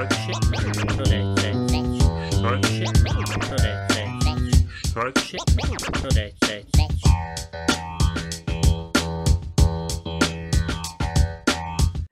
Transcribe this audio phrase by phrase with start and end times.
[0.00, 0.36] Talk shit.
[0.96, 1.52] So they say.
[2.42, 2.64] Talk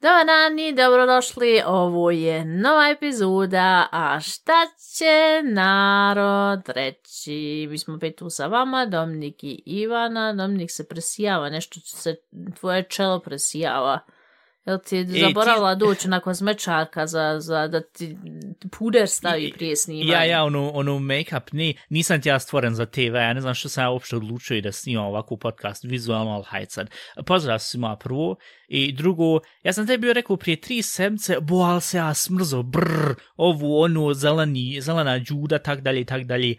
[0.00, 4.66] Dobar dan i dobrodošli, ovo je nova epizoda, a šta
[4.96, 7.66] će narod reći?
[7.70, 12.16] Mi smo opet tu sa vama, Dominik i Ivana, Dominik se presijava, nešto se
[12.60, 14.00] tvoje čelo presijava.
[14.68, 18.16] Jel ti je ti- zaboravila doći na kozmečarka za, za da ti
[18.78, 20.12] puder stavi prije snimanja?
[20.12, 23.54] Ja, ja, ono, ono make-up, ne, nisam ti ja stvoren za TV, ja ne znam
[23.54, 26.90] što sam ja uopšte odlučio i da snimam ovakvu podcast, vizualno, ali hajde sad.
[27.26, 28.36] Pozdrav svima prvo,
[28.68, 32.62] i drugo, ja sam tebi bio rekao prije tri sedmice, bo, ali se ja smrzo,
[32.62, 36.54] brr, ovu, onu, zeleni, zelena džuda, tak dalje, tak dalje.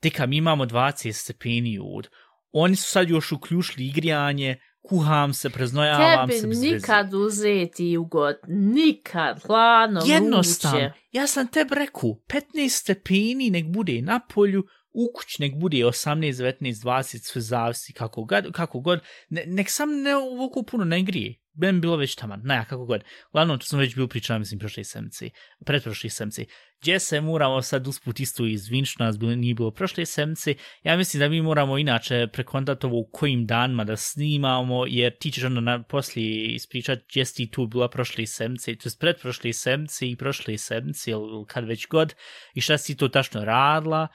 [0.00, 2.08] Tika, mi imamo 20 stepeni od.
[2.52, 6.46] Oni su sad još uključili igrijanje, kuham se, preznojavam Tebi se.
[6.46, 6.66] veze.
[6.66, 10.92] nikad uzeti ugot, nikad, hladno, Jednostavno, vruće.
[11.12, 16.32] ja sam tebi rekao, 15 stepeni nek bude na polju, u kući nek bude 18,
[16.32, 19.00] 19, 20, sve zavisi kako god, kako god.
[19.28, 21.39] Ne, nek sam ne ovoliko puno ne grije.
[21.52, 23.04] Ben bilo već taman, naja, kako god.
[23.28, 25.30] Uglavnom, to smo već bio pričao, mislim, prošle semci,
[25.64, 26.46] pretprošli semci.
[26.80, 30.54] Gdje se moramo sad usput isto izvin što nas bilo, nije bilo prošle semci.
[30.82, 35.30] Ja mislim da mi moramo inače prekontati ovo u kojim danima da snimamo, jer ti
[35.30, 40.10] ćeš onda na, poslije ispričat gdje si tu bila prošle semci, to je pretprošli semci
[40.10, 42.14] i prošle semci, ili kad već god,
[42.54, 44.08] i šta si to tačno radila.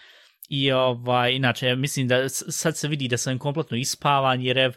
[0.50, 4.74] I ovaj, inače, ja mislim da sad se vidi da sam kompletno ispavan, jer ev,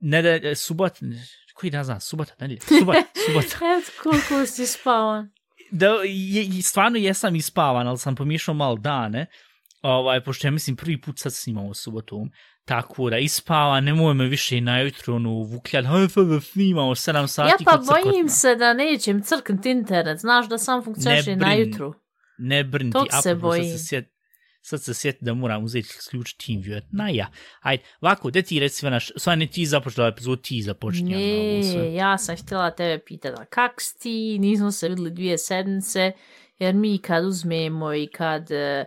[0.00, 0.92] ne da, subot,
[1.58, 3.56] koji dan znam, subota, nedjelja, subota, subota.
[3.78, 5.30] Eto, koliko si spavan.
[5.70, 9.26] da, je, stvarno jesam ispavan, ali sam pomiješao malo dane,
[9.82, 12.30] ovaj, pošto ja mislim prvi put sad snimamo subotom,
[12.64, 17.48] tako da ispavan, nemoj me više najutro ono vukljat, hajde da snimamo 7 sati.
[17.50, 21.36] Ja pa kod crkotna." bojim se da nećem crknut internet, znaš da sam funkcioniše Ne
[21.36, 21.70] na brini.
[21.70, 21.94] jutru.
[22.38, 23.78] Ne brini Tog ti, se bojim.
[23.78, 24.06] se sjet,
[24.68, 26.82] sad se sjeti da moram uzeti ključ TeamViewer.
[26.90, 27.26] Na ja.
[27.60, 31.16] Ajde, ovako, da ti reci sve naš, sva ne ti započela epizod, ti započinja.
[31.72, 31.82] sve.
[31.82, 36.12] Ne, ja sam htjela tebe pitati kak si ti, nismo se vidjeli dvije sedmice,
[36.58, 38.84] jer mi kad uzmemo i kad e,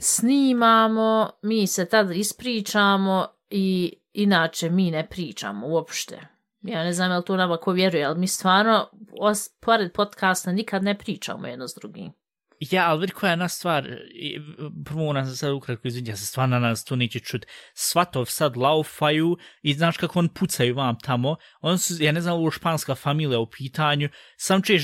[0.00, 6.20] snimamo, mi se tad ispričamo i inače mi ne pričamo uopšte.
[6.62, 10.52] Ja ne znam je li to nama ko vjeruje, ali mi stvarno, os, pored podcasta,
[10.52, 12.12] nikad ne pričamo jedno s drugim.
[12.70, 13.88] Ja, ali vidi koja je jedna stvar,
[14.84, 17.46] prvo ona se sad ukratko izvinja, ja se stvarno na nas to neće čut.
[17.74, 22.34] Svatov sad laufaju i znaš kako on pucaju vam tamo, on su, ja ne znam,
[22.34, 24.82] ovo španska familija u pitanju, sam češ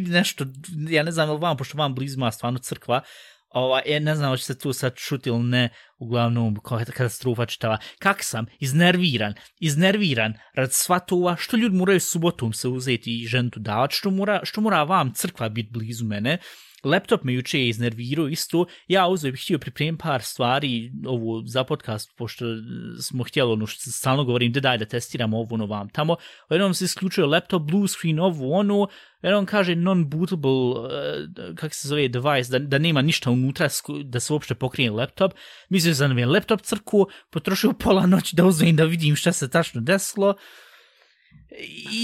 [0.00, 0.44] nešto,
[0.88, 3.00] ja ne znam, vam, pošto vam blizma stvarno crkva,
[3.48, 5.68] Ova, ja ne znam, hoće se tu sad šuti ili ne,
[5.98, 7.78] uglavnom, kao je katastrofa čitava.
[7.98, 8.46] Kak sam?
[8.60, 9.34] Iznerviran.
[9.60, 14.60] Iznerviran rad svatova, što ljudi moraju subotom se uzeti i žentu davati, što mora, što
[14.60, 16.38] mora vam crkva biti blizu mene.
[16.86, 21.64] Laptop me juče je iznervirao isto, ja uzeo bih htio pripremiti par stvari ovu za
[21.64, 22.56] podcast, pošto e,
[23.00, 26.16] smo htjeli ono što stalno govorim, da daj da testiramo ovo ono vam tamo.
[26.50, 28.88] Jednom se isključio laptop, blue screen, ovo ono,
[29.22, 33.68] jednom kaže non-bootable, uh, kak se zove, device, da, da nema ništa unutra,
[34.04, 35.32] da se uopšte pokrije laptop.
[35.68, 39.32] Mislio sam da mi je laptop crku, potrošio pola noći da uzmem da vidim šta
[39.32, 40.34] se tačno desilo.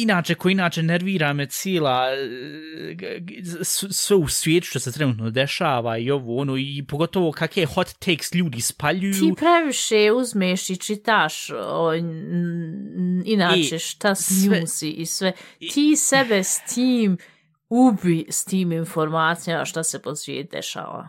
[0.03, 2.95] Inače, ko inače nervira me cijela e,
[3.91, 8.35] sve u svijetu što se trenutno dešava i ovo ono i pogotovo kakve hot takes
[8.35, 9.13] ljudi spaljuju.
[9.15, 11.95] Ti previše uzmeš i čitaš o,
[13.25, 15.33] inače I šta sve- snjusi i sve.
[15.75, 17.19] Ti sebe s tim
[17.69, 21.09] ubi s tim informacijama šta se po svijetu dešava.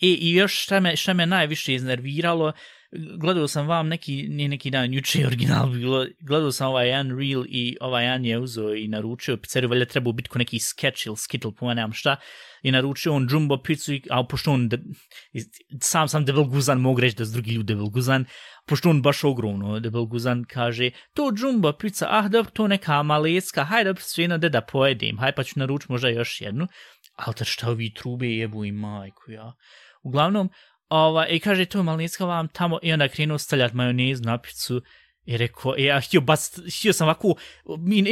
[0.00, 2.52] I, I još šta me, šta me najviše iznerviralo,
[3.18, 7.18] gledao sam vam neki, nije neki dan, juče je original bilo, gledao sam ovaj jedan
[7.18, 11.06] reel i ovaj jedan je uzeo i naručio pizzeriju, valjda trebao biti ko neki sketch
[11.06, 12.16] ili skittle, pojma nemam šta,
[12.62, 14.78] i naručio on jumbo pizzu, i- a pošto on, de,
[15.80, 18.24] sam sam debel guzan, mogu reći da su drugi ljudi debel guzan,
[18.66, 23.64] pošto on baš ogromno debel guzan kaže, to jumbo pizza, ah dobro, to neka malecka,
[23.64, 26.66] hajde dobro, sve da da pojedem, hajde pa ću naručiti možda još jednu,
[27.16, 29.52] ali da šta ovi trube jebu i majku ja.
[30.02, 30.50] Uglavnom,
[30.94, 34.82] ova, i kaže, to je malinska vam tamo, i onda krenuo stavljat majonez na picu,
[35.26, 37.34] i rekao, e, ja htio bas, htio sam ovako,
[37.78, 38.04] mi,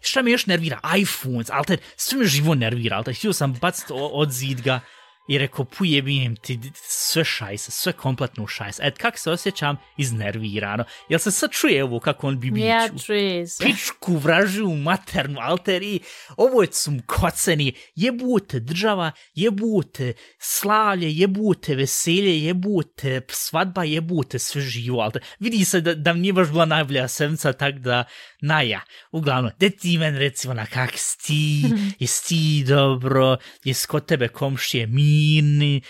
[0.00, 3.54] šta me još nervira, iPhones, ali te, sve me živo nervira, ali te, htio sam
[3.60, 4.80] bacit od zidga
[5.28, 8.82] i rekao, pujebijem ti sve šajsa, sve kompletno šajsa.
[8.86, 9.76] Et, kak se osjećam?
[9.96, 10.84] Iznervirano.
[11.08, 12.60] Jel se sad čuje ovo kako on bi?
[12.60, 13.64] Ja, čuje se.
[13.64, 16.00] Pičku vražu maternu alteri,
[16.36, 25.00] ovo je cum koceni, jebute država, jebute slavlje, jebute veselje, jebute svadba, jebute sve živo.
[25.00, 25.22] Alter.
[25.38, 28.04] Vidi se da, da mi nije baš bila najbolja sedmica, tak da,
[28.40, 28.80] naja,
[29.12, 31.64] uglavnom, de ti men recimo na kak si ti,
[32.02, 35.80] jes ti dobro, jes kod tebe komšije mirni, Nini,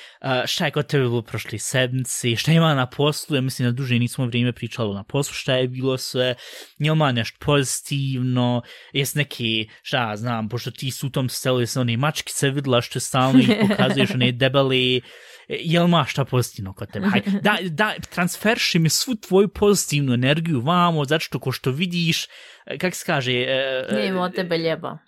[0.47, 3.99] šta je kod tebe bilo prošli sedmici, šta ima na poslu, ja mislim da duže
[3.99, 6.35] nismo vrijeme pričali na poslu, šta je bilo sve,
[6.79, 11.77] je ima nešto pozitivno, jes neki, šta znam, pošto ti su u tom stelu, jes
[11.77, 15.01] one mačkice videla što stalno ih pokazuješ, one debeli,
[15.49, 17.07] jel ma šta pozitivno kod tebe?
[17.07, 22.25] Hajde, da, da, transferši mi svu tvoju pozitivnu energiju vamo, zato što ko što vidiš,
[22.67, 23.33] e, kak se kaže...
[23.33, 24.99] e, e, Nema od tebe ljeba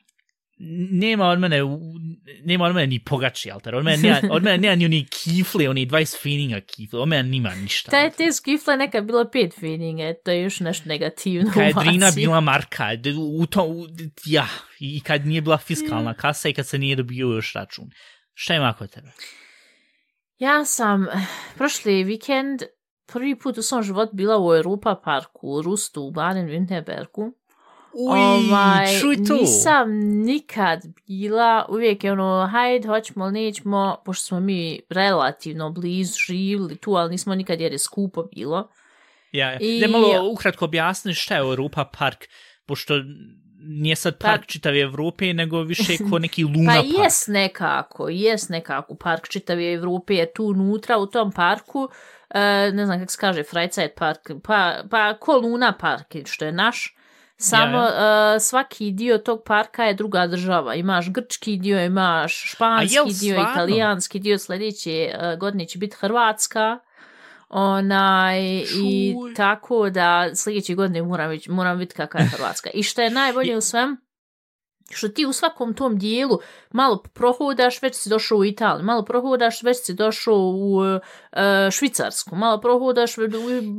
[0.91, 1.61] nema od mene,
[2.45, 5.69] nema od mene ni pogači altar, od mene nema, od mene nema ni oni kifle,
[5.69, 7.91] oni 20 fininga kifle, od mene nima ništa.
[7.91, 11.51] Taj te skifle nekad bilo pet fininge, to je još nešto negativno.
[11.55, 12.89] kad je Drina bila marka,
[13.41, 13.87] u to, u,
[14.25, 14.49] ja,
[14.81, 17.85] i kad nije bila fiskalna kasa i kad se nije dobio još račun.
[18.35, 19.09] Šta ima kod tebe?
[20.39, 21.07] Ja sam
[21.57, 22.63] prošli vikend
[23.13, 27.33] prvi put u svom životu bila u Europa parku u Rustu u Baden-Württembergu.
[27.95, 29.35] Ovaj, čuj to.
[29.35, 36.15] Nisam nikad bila, uvijek je ono, hajde, hoćemo ili nećemo, pošto smo mi relativno blizu
[36.27, 38.69] živjeli tu, ali nismo nikad jer je skupo bilo.
[39.33, 39.81] Ja, I- I...
[39.81, 42.25] da malo ukratko objasniš šta je Europa park,
[42.67, 42.95] pošto
[43.63, 46.87] nije sad park Pa- čitave Evrope, nego više ko neki Luna Pa park.
[46.99, 51.89] jes nekako, jes nekako, park čitave Evrope je tu unutra u tom parku,
[52.31, 52.41] e,
[52.73, 56.97] ne znam kako se kaže, Freizeit park, pa, pa ko Luna park, što je naš,
[57.41, 60.75] samo Ja, e, svaki dio tog parka je druga država.
[60.75, 63.53] Imaš grčki dio, imaš španski jel dio, stvarno?
[63.53, 66.79] italijanski dio, sljedeće e, godine će biti Hrvatska.
[67.49, 69.35] Onaj, i Čuj.
[69.35, 72.71] tako da sljedeće godine moram, vidjeti- moram vidjeti kakva je Hrvatska.
[72.75, 73.97] I što je najbolje u svem,
[74.91, 76.39] što ti u svakom tom dijelu
[76.71, 80.83] malo prohodaš, već si došao u Italiju, malo prohodaš, već si došao u
[81.33, 83.23] e, Švicarsku, malo prohodaš, u,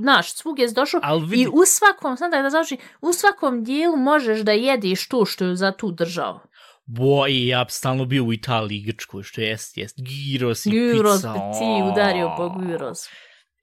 [0.04, 1.02] naš, svugdje si došao
[1.36, 5.56] i u svakom, sad da završi, u svakom dijelu možeš da jediš to što je
[5.56, 6.40] za tu državu.
[6.86, 11.34] boj, ja bi stalno bio u Italiji i Grčkoj, što jest, jest, gyros i pizza.
[11.34, 13.10] bi ti udario po gyros.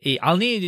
[0.05, 0.61] E, ali nije,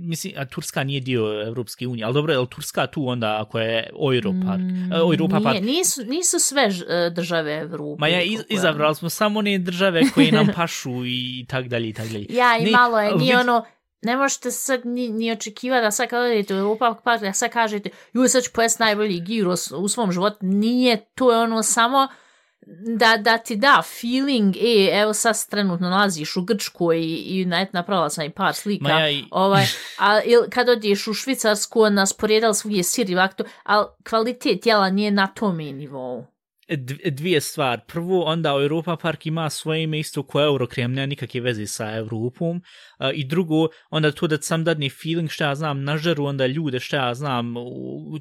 [0.00, 3.58] mislim, a Turska nije dio Evropske unije, ali dobro, je li Turska tu onda ako
[3.58, 4.60] je Europa park?
[4.60, 5.62] Mm, Europa Nije, park.
[5.62, 8.00] nisu, nisu sve e, države Evrope.
[8.00, 11.92] Ma ja iz, izabrali smo samo one države koje nam pašu i tak dalje i
[11.92, 12.26] tak dalje.
[12.30, 13.64] Ja, i Ne, malo je, nije ono,
[14.02, 17.50] ne možete sad ni, ni očekivati da sad kad odete u Europa Park, da sad
[17.50, 20.36] kažete, ju, sad ću pojesti najbolji gyros u svom životu.
[20.40, 22.08] Nije, to je ono samo
[22.96, 27.66] da, da ti da feeling, e, evo sad trenutno nalaziš u Grčkoj i, i na,
[27.72, 28.82] napravila sam i par slika.
[28.84, 29.64] Ma ja i- ovaj,
[29.98, 34.66] a il, kad odeš u Švicarsku, onda sporedali svugdje sir i ovako to, ali kvalitet
[34.66, 36.26] jela nije na tome nivou.
[36.72, 37.80] Dv- dvije stvari.
[37.86, 42.56] Prvo, onda Europa Park ima svoje ime isto ko Eurokrem, nema nikakve veze sa Evropom.
[42.56, 43.54] Uh, I drugo,
[43.90, 47.54] onda to da sam dadne feeling šta ja znam, nažeru onda ljude šta ja znam,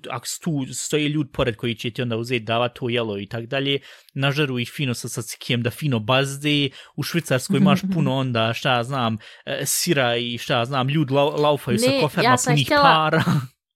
[0.10, 3.46] ako tu stoji ljud pored koji će ti onda uzeti davat to jelo i tak
[3.46, 3.80] dalje,
[4.14, 8.84] nažeru ih fino sa sacikijem da fino bazde, u Švicarskoj imaš puno onda šta ja
[8.84, 12.66] znam, e, sira i šta ja znam, ljud lau, laufaju sa Ne, koferma ja punih
[12.68, 13.24] htjela- para.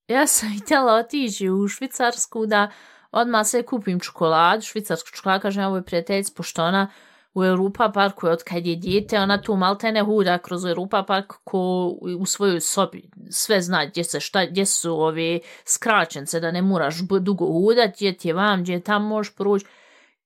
[0.08, 2.72] Ja sam htjela otići u Švicarsku da
[3.16, 6.88] odmah sve kupim čokoladu, švicarsku čokoladu, kažem ja ovoj prijateljici, pošto ona
[7.34, 11.88] u Europa parku, od kad je dijete, ona tu maltene huda kroz Europa park ko
[12.20, 13.10] u svojoj sobi.
[13.30, 18.18] Sve zna gdje se šta, gdje su ove skraćence, da ne moraš dugo hudat, gdje
[18.18, 19.66] ti je vam, gdje tam možeš proći.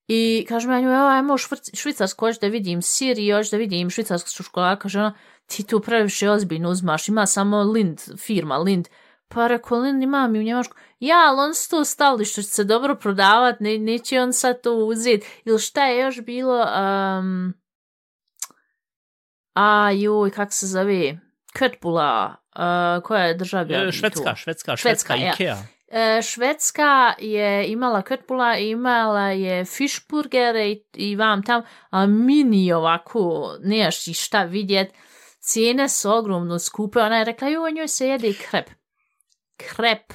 [0.07, 1.37] I kažem ja njoj, evo, ajmo
[1.73, 4.81] švicarsko, hoću da vidim sir i hoću da vidim švicarsku čokoladu.
[4.81, 5.13] Kaže ona,
[5.45, 8.87] ti tu previše ozbiljno uzmaš, ima samo Lind, firma Lind.
[9.31, 10.75] Pa rekao, Lind imam i u Njemačku.
[10.99, 14.61] Ja, ali on su to stavili što će se dobro prodavat, ne, neće on sad
[14.61, 15.27] to uzeti.
[15.45, 16.59] Ili šta je još bilo?
[16.59, 17.53] Um,
[19.53, 21.19] a, joj, kak se zove?
[21.53, 23.63] Kötbula, uh, koja je država?
[23.69, 25.33] E, Švedska, Švedska, Švedska, Švedska, ja.
[25.33, 25.57] Ikea.
[25.91, 33.55] E, Švedska je imala Kötbula, imala je Fischburgere i, i vam tam, a mini ovako,
[33.63, 34.93] nemaš ti šta vidjet,
[35.39, 38.78] cijene su ogromno skupe, ona je rekla, joj, njoj se jede krep.
[39.67, 40.13] Krep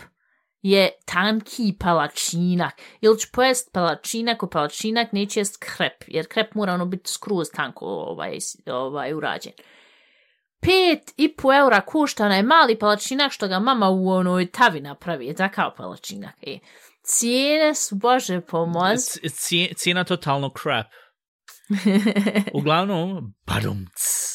[0.63, 2.75] je tanki palačinak.
[3.01, 7.49] Ili ću pojest palačinak, u palačinak neće jest krep, jer krep mora ono biti skroz
[7.55, 9.53] tanko ovaj, ovaj, urađen.
[10.61, 15.27] Pet i po eura košta onaj mali palačinak što ga mama u onoj tavi napravi,
[15.27, 16.35] je takav palačinak.
[16.43, 16.59] E.
[17.03, 20.87] Cijene su, bože pomoz, C- Cijena totalno crap.
[22.59, 24.34] Uglavnom, badumc.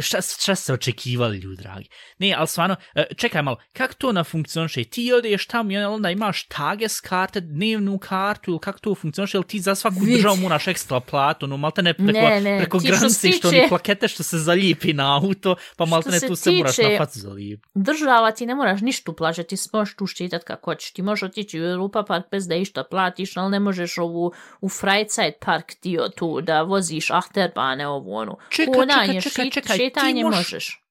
[0.00, 1.88] Šta, šta ste očekivali, ljudi dragi?
[2.18, 4.84] Ne, ali stvarno, e, čekaj malo, kako to na funkcioniše?
[4.84, 9.36] Ti odeš tamo i onda imaš tages karte, dnevnu kartu ili kako to funkcioniše?
[9.36, 10.16] Ili ti za svaku Vid.
[10.16, 13.68] državu moraš ekstra platu, no malte ne preko, Ne, ne, preko ti što se ni
[13.68, 17.18] plakete što se zalijepi na auto, pa malte ne se tu se moraš na facu
[17.18, 17.68] zalijepiti.
[17.74, 20.92] Država ti ne moraš ništa plaćati, ti možeš tu ščitat kako hoćeš.
[20.92, 24.68] Ti možeš otići u Europa park bez da išta platiš, ali ne možeš ovu u
[24.68, 28.36] Freizeit park dio tu da voziš ahterbane ovu onu.
[28.50, 28.74] Čekaj,
[29.06, 30.82] čekaj, čekaj, čekaj, šetanje moš- možeš.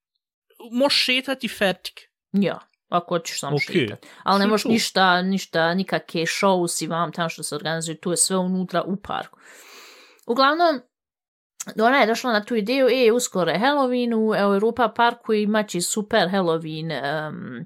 [0.72, 2.00] Možeš šetati fertik.
[2.32, 3.62] Ja, ako hoćeš sam Ok.
[3.62, 4.06] šitat.
[4.24, 8.17] Ali ne možeš ništa, ništa, nikakve show si vam tamo što se organizuju, tu je
[8.17, 9.39] sve unutra u parku.
[10.27, 10.82] Uglavnom,
[11.79, 15.82] ona je došla na tu ideju, e, uskoro je Halloween u Europa parku i imaći
[15.82, 16.91] super Halloween
[17.29, 17.65] um,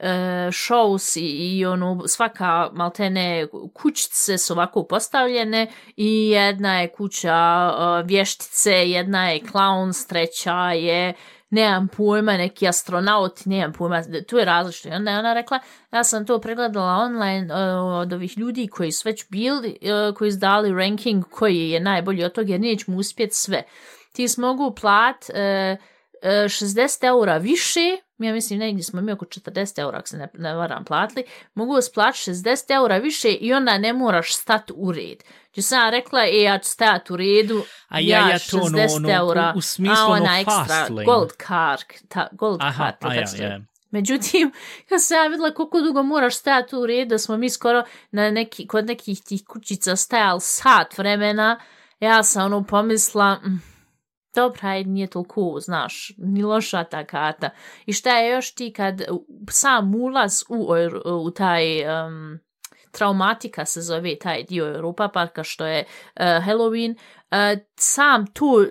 [0.00, 7.70] e, shows i, i ono, svaka maltene kućice su ovako postavljene i jedna je kuća
[7.70, 11.14] e, vještice, jedna je clown, treća je
[11.50, 14.88] nemam pojma, neki astronauti, nemam pojma, tu je različito.
[14.88, 15.58] I onda je ona rekla,
[15.92, 20.32] ja sam to pregledala online uh, od ovih ljudi koji su već bili, uh, koji
[20.32, 23.62] su dali ranking koji je najbolji od toga, jer nećemo uspjeti sve.
[24.12, 25.76] Ti smogu plat uh, e,
[26.22, 27.80] 60 eura više,
[28.18, 31.82] ja mislim negdje smo mi oko 40 eura, ako se ne, ne varam, platili, mogu
[31.82, 35.24] splat 60 eura više i onda ne moraš stati u red.
[35.52, 38.78] Če sam ja rekla, e, ja ću stajati u redu, A ja, ja to, ono,
[38.78, 41.04] 60 ono, eura, u, u smislu, a ono, ona ekstra, fast lane.
[41.04, 43.60] gold card, ta, gold Aha, card, a ja, kako se ja.
[43.90, 44.52] Međutim,
[44.88, 48.30] kad sam ja vidjela koliko dugo moraš stajati u redu, da smo mi skoro na
[48.30, 51.60] neki, kod nekih tih kućica stajali sat vremena,
[52.00, 53.62] ja sam ono pomisla, mm,
[54.40, 57.50] dobra, ajde, nije toliko, znaš, ni loša ta karta.
[57.86, 59.02] I šta je još ti kad
[59.50, 62.38] sam ulaz u, u taj um,
[62.92, 68.66] traumatika se zove taj dio Europa parka što je uh, Halloween, uh, sam tu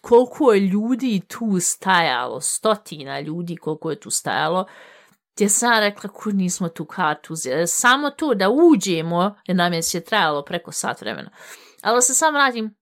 [0.00, 4.66] koliko je ljudi tu stajalo, stotina ljudi koliko je tu stajalo,
[5.34, 7.66] gdje sam rekla kud nismo tu kartu uzeli.
[7.66, 11.30] Samo to da uđemo, jer nam je se trajalo preko sat vremena.
[11.82, 12.74] Ali se sam vratim,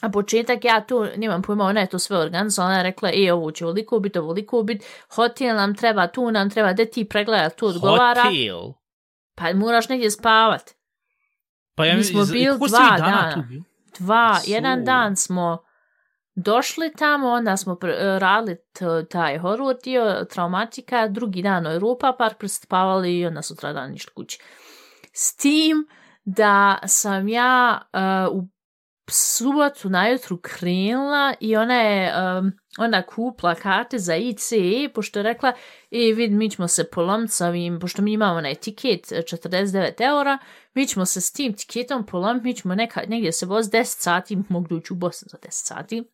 [0.00, 3.32] a početak ja tu, nemam pojma, ona je to sve organizovala, ona je rekla, e,
[3.32, 7.50] ovo će ovoliko biti, ovoliko biti, hotel nam treba, tu nam treba, da ti pregleda,
[7.50, 8.72] tu odgovara, Hotel.
[9.34, 10.70] pa moraš negdje spavat.
[11.74, 13.44] Pa ja Mi smo iz- bili dva dana.
[13.48, 13.62] bili?
[13.98, 14.50] Dva, Su.
[14.50, 15.58] jedan dan smo
[16.34, 18.56] došli tamo, onda smo e, radili
[19.10, 24.38] taj horor dio, traumatika, drugi dan Europa park prespavali i onda sutra dan ništa kući.
[25.12, 25.86] S tim
[26.24, 27.82] da sam ja
[28.30, 28.48] uh, u
[29.10, 35.52] subotu najutru krenula i ona je um, ona kupla karte za ICE, pošto je rekla,
[35.90, 39.92] e, vid, mi ćemo se polomiti sa ovim, pošto mi imamo onaj tiket e, 49
[39.98, 40.38] eura,
[40.74, 44.38] mi ćemo se s tim tiketom polomiti, mi ćemo neka, negdje se voz 10 sati,
[44.48, 46.04] mogu doći u Bosnu za 10 sati.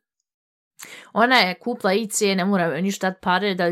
[1.13, 3.65] Ona je kupla ICE, ne mora ništa dat pare da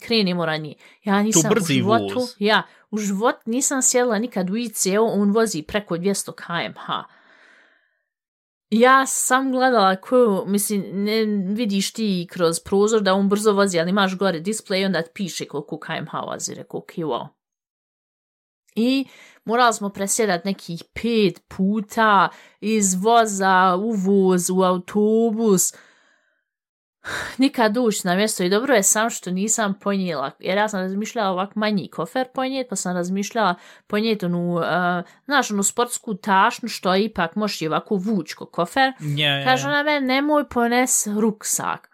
[0.00, 0.74] krenemo ranije.
[1.04, 2.36] Ja nisam u životu, voz.
[2.38, 7.04] ja, u život nisam sjedla nikad u ICE, on vozi preko 200 km/h.
[8.76, 13.90] Ja sam gledala koju, mislim, ne vidiš ti kroz prozor da on brzo vozi, ali
[13.90, 17.28] imaš gore display i onda piše koliko kmh vozi, rekao, ok, wow.
[18.74, 19.06] I
[19.44, 22.28] morali smo presjedati nekih pet puta
[22.60, 25.72] iz voza u voz, u autobus,
[27.38, 31.30] nikad doći na mjesto i dobro je sam što nisam ponijela, jer ja sam razmišljala
[31.30, 33.54] ovak manji kofer ponijet, pa sam razmišljala
[33.86, 34.62] ponijet onu, uh,
[35.24, 38.92] znaš, onu sportsku tašnu što ipak možeš i ovako vući ko kofer.
[39.00, 41.90] Ja, Kaže ona meni, nemoj pones ruksak.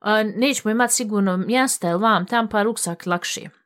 [0.00, 3.61] Uh, nećemo imati sigurno mjesta, jel vam tam pa ruksak lakše.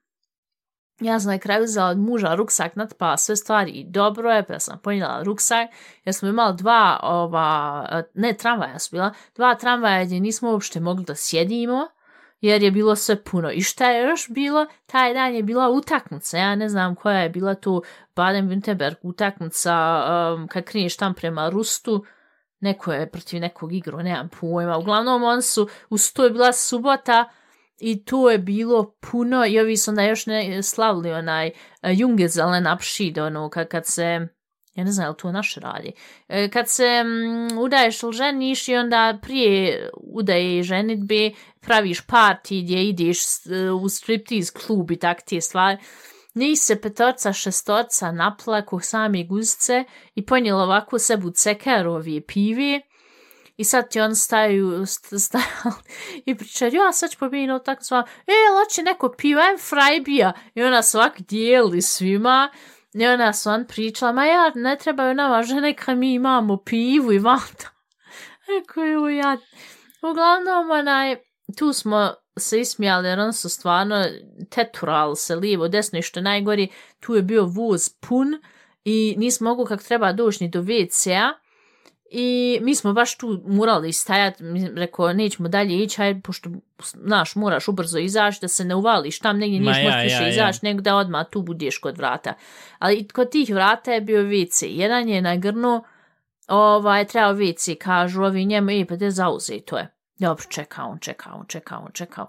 [1.00, 4.58] Ja sam na kraju uzela od muža ruksak, natpala sve stvari i dobro je, pa
[4.58, 5.68] sam ponijela ruksak,
[6.04, 11.04] jer smo imali dva, ova, ne tramvaja su bila, dva tramvaja gdje nismo uopšte mogli
[11.04, 11.88] da sjedimo,
[12.40, 13.50] jer je bilo sve puno.
[13.50, 14.66] I šta je još bilo?
[14.86, 17.82] Taj dan je bila utakmica, ja ne znam koja je bila tu
[18.16, 22.04] Baden-Württemberg utakmica, um, kad kriješ tam prema Rustu,
[22.60, 24.78] neko je protiv nekog igru, nemam pojma.
[24.78, 27.28] Uglavnom, on su, uz to je bila subota,
[27.78, 31.52] i tu je bilo puno, i ovi su na još ne, slavili onaj e,
[31.83, 34.28] uh, Jungezelen apšid, ono, kad, kad se,
[34.75, 35.92] ja ne znam, je li to naše radi,
[36.28, 37.04] E, kad se
[37.61, 41.30] udaješ ili ženiš i onda prije udaje i ženitbe
[41.61, 45.78] praviš party gdje ideš e, u striptease klub i tak te stvari.
[46.35, 52.80] Njih se petorca, šestorca naplaku sami guzice i ponijela ovako sebu cekerovi pivi,
[53.56, 55.80] i sad ti on staju, st- stajali
[56.26, 60.32] i pričaju, ja sad ću pobijeno tako sva, e, loće neko pivo, ajem frajbija.
[60.54, 62.50] I ona svak dijeli svima.
[62.94, 67.12] I ona su on pričala, ma ja, ne trebaju nama žene kad mi imamo pivu
[67.12, 67.68] i vanta.
[68.56, 69.36] Rekao je ja.
[70.02, 71.16] Uglavnom, onaj,
[71.58, 74.04] tu smo se ismijali, jer on su stvarno
[74.50, 76.68] teturali se lijevo, desno i što najgori,
[77.00, 78.42] tu je bio vuz pun
[78.84, 81.45] i nismo mogu kako treba doći ni do WC-a.
[82.10, 84.44] I mi smo baš tu morali stajati,
[84.76, 86.50] rekao, nećemo dalje ići, hajde, pošto,
[86.94, 90.16] znaš, moraš ubrzo izaći, da se ne uvališ tam negdje, niješ Ma možeš ja, više
[90.16, 90.28] ja, ja.
[90.28, 92.34] izaći, nego da odmah tu budeš kod vrata.
[92.78, 94.66] Ali kod tih vrata je bio WC.
[94.68, 95.84] Jedan je na grnu,
[96.48, 99.92] ovaj, trebao WC, kažu ovi njemu, i pa te zauze to je.
[100.18, 102.28] Dobro, čeka on, čeka on, čeka on, čeka on.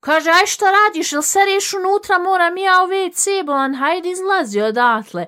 [0.00, 5.26] Kaže, aj što radiš, jel sereš unutra, moram ja u WC, bolan, hajde izlazi odatle.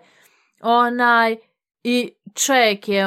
[0.61, 1.37] Onaj,
[1.88, 3.05] i čovjek je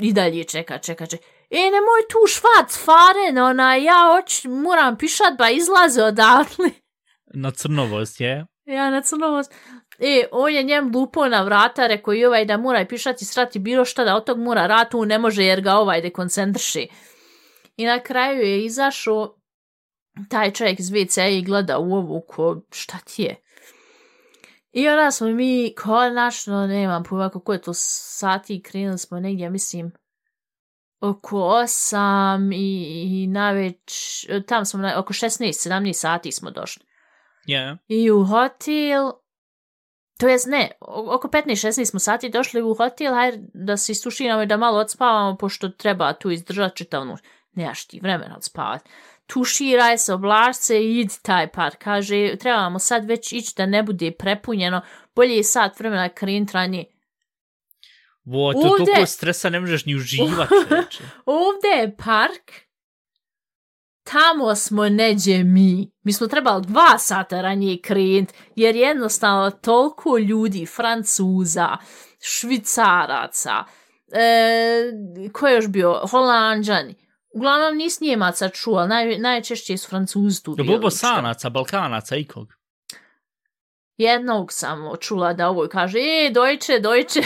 [0.00, 1.24] i dalje čeka, čeka, čeka.
[1.50, 6.70] E, nemoj tu švac, faren, onaj, ja hoć, moram pišat, ba izlaze odatle.
[7.34, 8.46] Na crnovost je.
[8.64, 9.54] Ja na crnovost.
[9.98, 13.84] E, on je njem lupo na vrata, rekao i ovaj da mora pišati, srati bilo
[13.84, 16.88] šta, da od tog mora ratu, ne može jer ga ovaj dekoncentrši.
[17.76, 19.36] I na kraju je izašao
[20.28, 23.41] taj čovjek iz WC i gleda u ovu ko, šta ti je?
[24.72, 29.92] I onda smo mi, konačno, nemam pojma kako je to sati, krenuli smo negdje, mislim,
[31.00, 36.84] oko 8 i, i naveć, tam smo, na, oko 16-17 sati smo došli.
[37.46, 37.76] Je.
[37.88, 39.10] I u hotel,
[40.18, 40.70] to jest ne,
[41.14, 45.36] oko 15-16 smo sati došli u hotel, hajde da se istuširamo i da malo odspavamo,
[45.36, 47.20] pošto treba tu izdržati čitav noć.
[47.52, 48.90] Nemaš ti vremena odspavati.
[49.26, 51.76] Tuširaj se, oblaš se i idi taj par.
[51.78, 54.80] Kaže, trebamo sad već ići da ne bude prepunjeno.
[55.14, 56.84] Bolje je sat vremena krenit ranije.
[58.24, 60.54] Vo, to Ovdje- toliko stresa ne možeš ni uživati.
[61.26, 62.52] Ovdje je park,
[64.02, 65.90] tamo smo neđe mi.
[66.02, 71.76] Mi smo trebali dva sata ranije krenut, jer jednostavno toliko ljudi, Francuza,
[72.20, 73.64] Švicaraca,
[74.12, 76.94] e, ko je još bio, Holandžani,
[77.34, 80.66] uglavnom nis Njemaca čuo, ali naj, najčešće su Francuzi tu Je bili.
[80.68, 82.54] bilo što- bosanaca, balkanaca, ikog.
[83.96, 87.20] jednog sam čula da ovo kaže, e, dojče, dojče.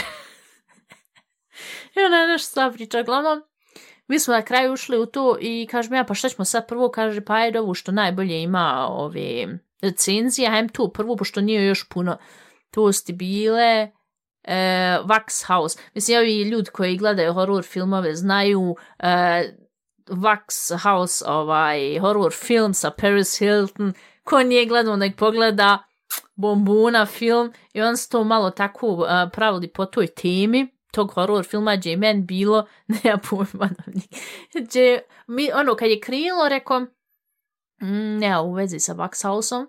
[1.95, 2.99] I ona je nešto sva priča.
[3.01, 3.41] Uglavnom,
[4.07, 6.89] mi smo na kraju ušli u to i kažem ja, pa šta ćemo sad prvo?
[6.89, 9.47] Kaže, pa ajde ovu što najbolje ima ove
[9.81, 12.17] recenzije, hajem tu prvo, pošto nije još puno.
[12.71, 13.91] To sti bile
[14.43, 14.55] e,
[14.99, 15.79] Wax House.
[15.93, 19.43] Mislim, ovi ljudi koji gledaju horror filmove znaju e,
[20.09, 23.93] Wax House, ovaj, horror film sa Paris Hilton.
[24.23, 25.83] Ko nije gledao, nek pogleda
[26.35, 31.45] bombuna film i on se to malo tako uh, pravili po toj temi tog horror
[31.45, 32.67] filma gdje je men bilo,
[33.03, 33.69] nema pojma,
[34.55, 39.67] gdje, mi, ono, kad je krilo, rekao, mm, nema u vezi sa Vaxhausom,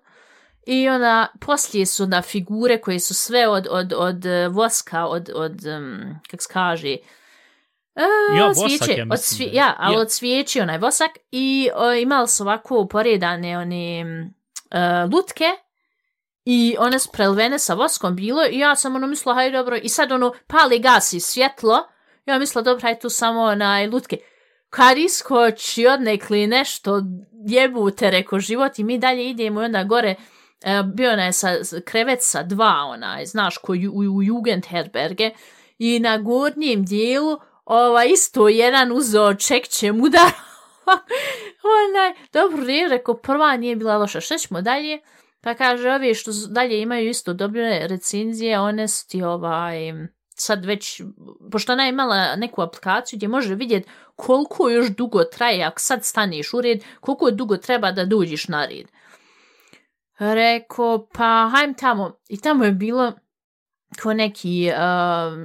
[0.66, 5.30] i ona, poslije su na figure koje su sve od, od, od eh, voska, od,
[5.34, 6.96] od um, kak se kaže,
[8.36, 10.00] Ja, vosak svijeće, je, od svi, ja, ali Ja.
[10.00, 15.44] od svijeći onaj vosak i o, imali su ovako poredane one uh, lutke
[16.44, 19.88] i one su prelivene sa voskom bilo i ja sam ono mislila, hajde dobro, i
[19.88, 21.78] sad ono pali gasi svjetlo,
[22.26, 24.16] ja mislila, dobro, hajde tu samo onaj lutke.
[24.70, 27.02] Kad iskoči odnekli nešto
[27.46, 30.14] jebute, reko život i mi dalje idemo i onda gore.
[30.62, 31.48] E, bio onaj sa,
[31.84, 35.30] krevet sa dva onaj, znaš, ko ju, u, u Jugendherberge.
[35.78, 40.30] I na gornjem dijelu ova, isto jedan uzeo čekćem da...
[41.88, 45.00] onaj, dobro, nije reko, prva nije bila loša, šta ćemo dalje?
[45.40, 49.92] Pa kaže, ovi što dalje imaju isto dobre recenzije, one su ti ovaj,
[50.34, 51.02] sad već,
[51.52, 56.04] pošto ona je imala neku aplikaciju gdje može vidjeti koliko još dugo traje, ako sad
[56.04, 58.86] staneš u red, koliko dugo treba da dođeš na red.
[60.18, 62.18] Reko, pa hajm tamo.
[62.28, 63.12] I tamo je bilo
[64.02, 65.44] ko neki, um,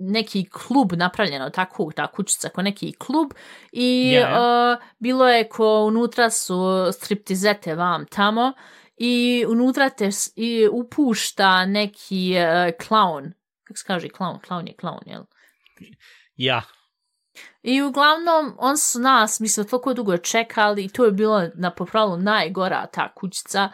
[0.00, 3.32] neki klub napravljeno, tako, ta kućica, ko neki klub.
[3.72, 4.28] I ja.
[4.30, 6.56] uh, bilo je ko unutra su
[6.92, 8.52] striptizete vam tamo
[8.96, 13.32] i unutra te i upušta neki uh, klaun.
[13.64, 14.38] Kako se kaže klaun?
[14.48, 15.22] Klaun je klaun, jel?
[16.36, 16.62] Ja.
[17.62, 21.70] I uglavnom, on su nas, mi smo toliko dugo čekali i to je bilo na
[21.70, 23.68] popravu najgora ta kućica,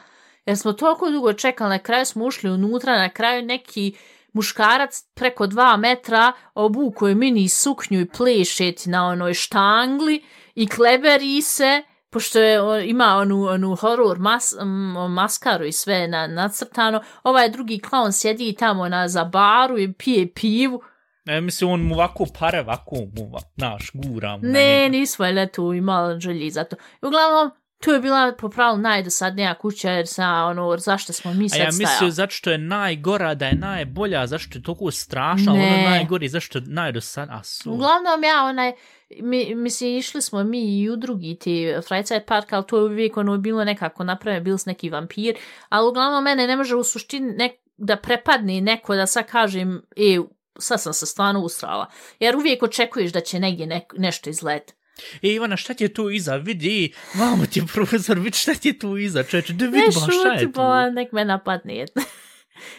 [0.46, 3.96] jer smo toliko dugo čekali, na kraju smo ušli unutra, na kraju neki
[4.33, 11.42] muškarac preko dva metra obuko je mini suknju i plešeti na onoj štangli i kleberi
[11.42, 14.66] se, pošto je, o, ima onu, onu horror mas, m,
[15.11, 20.83] maskaru i sve na, nacrtano, ovaj drugi klaun sjedi tamo na zabaru i pije pivu,
[21.27, 24.88] E, mislim, on mu ovako pare, ovako mu, va- znaš, gura mu na Ne, njega.
[24.90, 26.77] nismo je tu imali želji za to.
[27.03, 27.51] Uglavnom,
[27.85, 31.59] to je bila po pravilu najdosadnija kuća jer sa ono zašto smo mi A sad
[31.59, 32.12] ja mislio stajali.
[32.12, 35.66] zato što je najgora, da je najbolja, zašto je toliko strašna, Ne.
[35.66, 37.29] ono najgori, zašto je najdosad...
[37.31, 37.73] A su...
[37.73, 38.73] Uglavnom ja onaj,
[39.21, 43.16] mi, mislim, išli smo mi i u drugi ti Freizeit park, ali to je uvijek
[43.16, 45.37] ono bilo nekako napravljeno, bili su neki vampir,
[45.68, 50.18] ali uglavnom mene ne može u suštini nek, da prepadne neko da sad kažem, e,
[50.59, 51.87] sad sam se stvarno usrala.
[52.18, 54.75] Jer uvijek očekuješ da će negdje ne, nešto izlet.
[55.22, 56.37] E, Ivana, šta ti je tu iza?
[56.37, 59.87] Vidi, mamo ti je profesor, vidi šta ti je tu iza, čovječe, da vidi Ne
[59.87, 60.52] ba, šta je tu?
[60.52, 61.85] pa nek me napadne.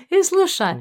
[0.10, 0.73] I slušaj,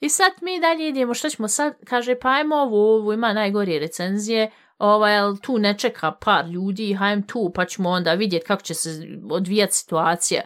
[0.00, 3.78] i sad mi dalje idemo, šta ćemo sad, kaže, pa ajmo ovo, ovo ima najgorije
[3.78, 8.74] recenzije, ovaj, tu ne čeka par ljudi, hajem tu, pa ćemo onda vidjeti kako će
[8.74, 8.90] se
[9.30, 10.42] odvijati situacija.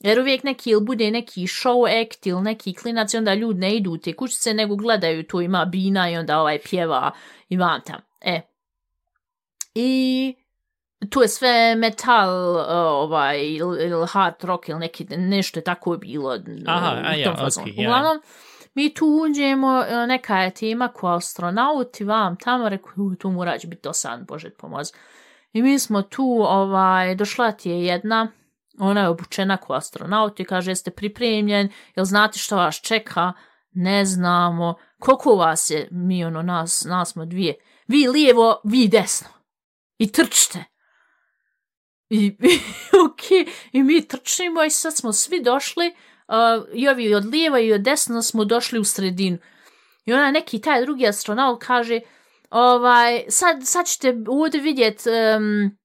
[0.00, 3.76] Jer uvijek neki ili bude neki show act ili neki klinac i onda ljudi ne
[3.76, 7.10] idu u te kućice, nego gledaju tu ima bina i onda ovaj pjeva
[7.48, 8.00] i vam tam.
[8.20, 8.40] E.
[9.80, 10.34] I
[11.10, 16.38] tu je sve metal, uh, ovaj, ili hard rock ili neki, nešto je tako bilo.
[16.66, 17.88] Aha, a ja, okej, ja.
[17.88, 18.22] Uglavnom,
[18.74, 23.58] mi tu uđemo, uh, neka je tema ko astronauti, vam tamo, rekao, "Uj, tu mora
[23.58, 24.92] će biti dosadan, Bože pomoz.
[25.52, 28.28] I mi smo tu, ovaj, došla ti je jedna,
[28.78, 33.32] ona je obučena ko astronaut i kaže, jeste pripremljen, jel znate što vas čeka?
[33.72, 34.74] Ne znamo.
[34.98, 35.88] Koliko vas je?
[35.90, 37.54] Mi, ono, nas, nas smo dvije.
[37.88, 39.37] Vi lijevo, vi desno.
[39.98, 40.64] I trčite.
[42.10, 42.60] I, i
[43.06, 43.22] ok,
[43.72, 45.86] i mi trčimo i sad smo svi došli,
[46.28, 49.38] uh, i ovi od lijeva i od desna smo došli u sredinu.
[50.04, 52.00] I ona neki taj drugi astronaut kaže,
[52.50, 55.78] ovaj, sad, sad ćete ovdje vidjet, um,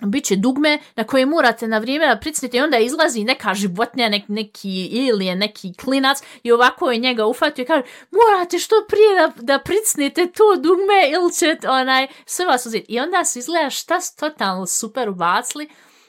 [0.00, 2.20] bit će dugme na koje morate na vrijeme da
[2.52, 7.62] i onda izlazi neka životnja, nek, neki alien, neki klinac i ovako je njega ufatio
[7.62, 12.66] i kaže morate što prije da, da pricnite to dugme ili će onaj sve vas
[12.66, 12.86] uzeti.
[12.88, 15.68] I onda se izgleda šta su totalno super ubacili.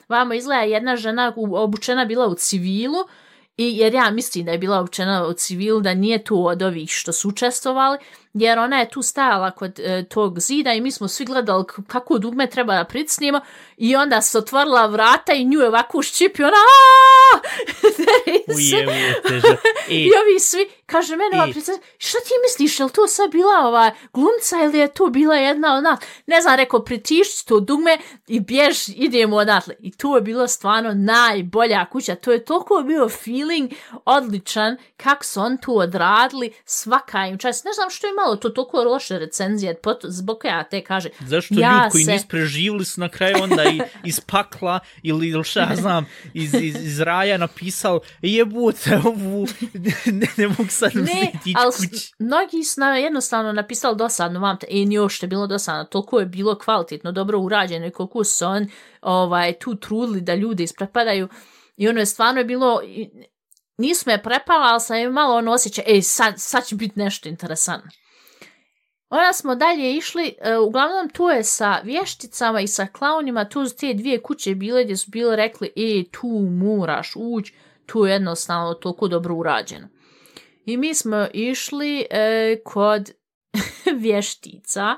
[0.09, 3.07] Vamo izgleda jedna žena obučena bila u civilu
[3.57, 6.89] I jer ja mislim da je bila obučena u civilu, da nije tu od ovih
[6.89, 7.97] što su učestvovali,
[8.33, 12.17] jer ona je tu stajala kod e, tog zida i mi smo svi gledali kako
[12.17, 13.41] dugme treba da pricnimo
[13.77, 16.57] i onda se otvorila vrata i nju je ovako ščip i ona.
[18.55, 19.57] Ujevute, že.
[19.89, 23.07] E, I ovi svi, kaže mene ova I- princesa, šta ti misliš, je li to
[23.07, 25.99] sad bila ova glumca ili je to bila jedna od nas?
[26.25, 29.75] Ne znam, rekao, pritišći to dugme i bjež, idemo odatle.
[29.79, 32.15] I to je bilo stvarno najbolja kuća.
[32.15, 33.71] To je toliko bio feeling
[34.05, 37.65] odličan kako su on tu odradili svaka im čast.
[37.65, 41.09] Ne znam što je malo to toliko loše recenzije, pot- zbog ja te kaže.
[41.21, 45.29] Zašto Ja ljudi koji se- nisu preživjeli su na kraju onda i iz pakla ili,
[45.29, 49.47] ili šta znam, iz, iz, iz raja napisal jebute ovu,
[50.05, 52.13] ne, ne mogu sad Ne, ali kući.
[52.19, 56.25] mnogi su na, jednostavno napisali dosadno vam te, i još je bilo dosadno, toliko je
[56.25, 58.67] bilo kvalitetno, dobro urađeno i koliko su on
[59.01, 61.27] ovaj, tu trudili da ljudi isprepadaju
[61.77, 62.81] i ono je stvarno je bilo,
[63.77, 67.29] nisu me prepala, ali sam je malo ono osjećaj, ej, sad, sad će biti nešto
[67.29, 67.91] interesantno.
[69.09, 73.75] Onda smo dalje išli, e, uglavnom tu je sa vješticama i sa klaunima, tu su
[73.75, 77.53] te dvije kuće bile gdje su bile rekli, e, tu moraš ući,
[77.85, 79.87] tu je jednostavno toliko dobro urađeno.
[80.65, 83.11] I mi smo išli e, kod
[84.03, 84.95] vještica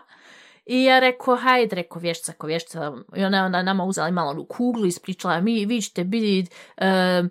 [0.65, 2.93] i ja rekao, hajde, rekao vještica ko vještica.
[3.15, 6.51] I ona je onda nama uzela malo onu kuglu i ispričala, mi, vi ćete biti,
[6.77, 7.23] e, e,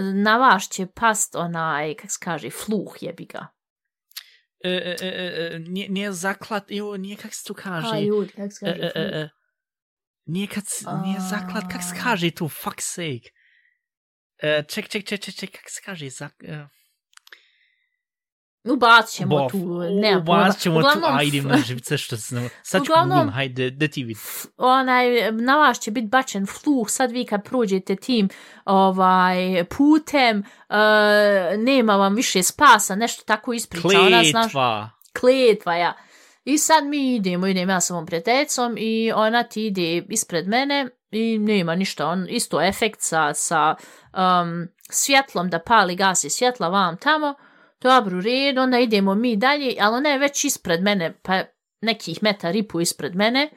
[0.00, 3.53] na vaš će past onaj, kak se kaže, fluh jebi ga.
[4.64, 5.08] E, e, e,
[5.54, 7.96] e, nije, nije zaklat, jo, nije kak se tu kaže.
[7.96, 9.28] A, ljudi, kak se kaže, e, e, e.
[10.26, 11.20] Nije kad s- nije A.
[11.20, 13.30] zaklat, kak se kaže tu, fuck sake.
[14.42, 16.34] E, ček, ček, ček, ček, ček, kak se kaže, zak...
[16.44, 16.66] E,
[18.64, 19.58] Ubacit ćemo bof, tu,
[19.92, 22.34] nema ubacit ćemo tu, ajde na živce što se...
[22.34, 24.20] nam- Sad ću Uglavnom- hajde, da ti vidi.
[24.56, 28.28] onaj, na vas će biti bačen fluh, sad vi kad prođete tim
[28.64, 30.74] ovaj, putem, uh,
[31.58, 33.88] nema vam više spasa, nešto tako ispriča.
[34.00, 34.90] Ona, znaš, Kletva.
[35.20, 35.96] kletva, ja.
[36.44, 40.88] I sad mi idemo, idem ja sa ovom prijateljicom i ona ti ide ispred mene
[41.10, 43.74] i nema ništa, on isto efekt sa, sa
[44.12, 47.34] um, svjetlom da pali gasi svjetla vam tamo,
[47.84, 51.42] dobro, u redu, onda idemo mi dalje, ali ona je već ispred mene, pa
[51.80, 53.50] nekih metar i po ispred mene.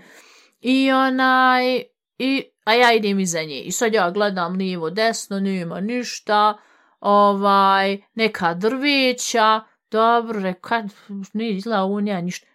[0.59, 1.83] I onaj,
[2.17, 3.61] i, a ja idem iza nje.
[3.61, 6.57] I sad ja gledam lijevo, desno, nema ništa,
[6.99, 9.61] ovaj, neka drveća,
[9.91, 10.93] dobro, rekao, kad,
[11.33, 12.47] nije izgleda ovo, nije ništa.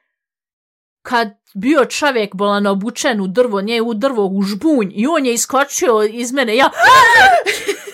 [1.03, 5.35] Kad bio čovjek bolan obučen u drvo, nje u drvo u žbunj i on je
[5.35, 6.71] iskočio iz mene, ja,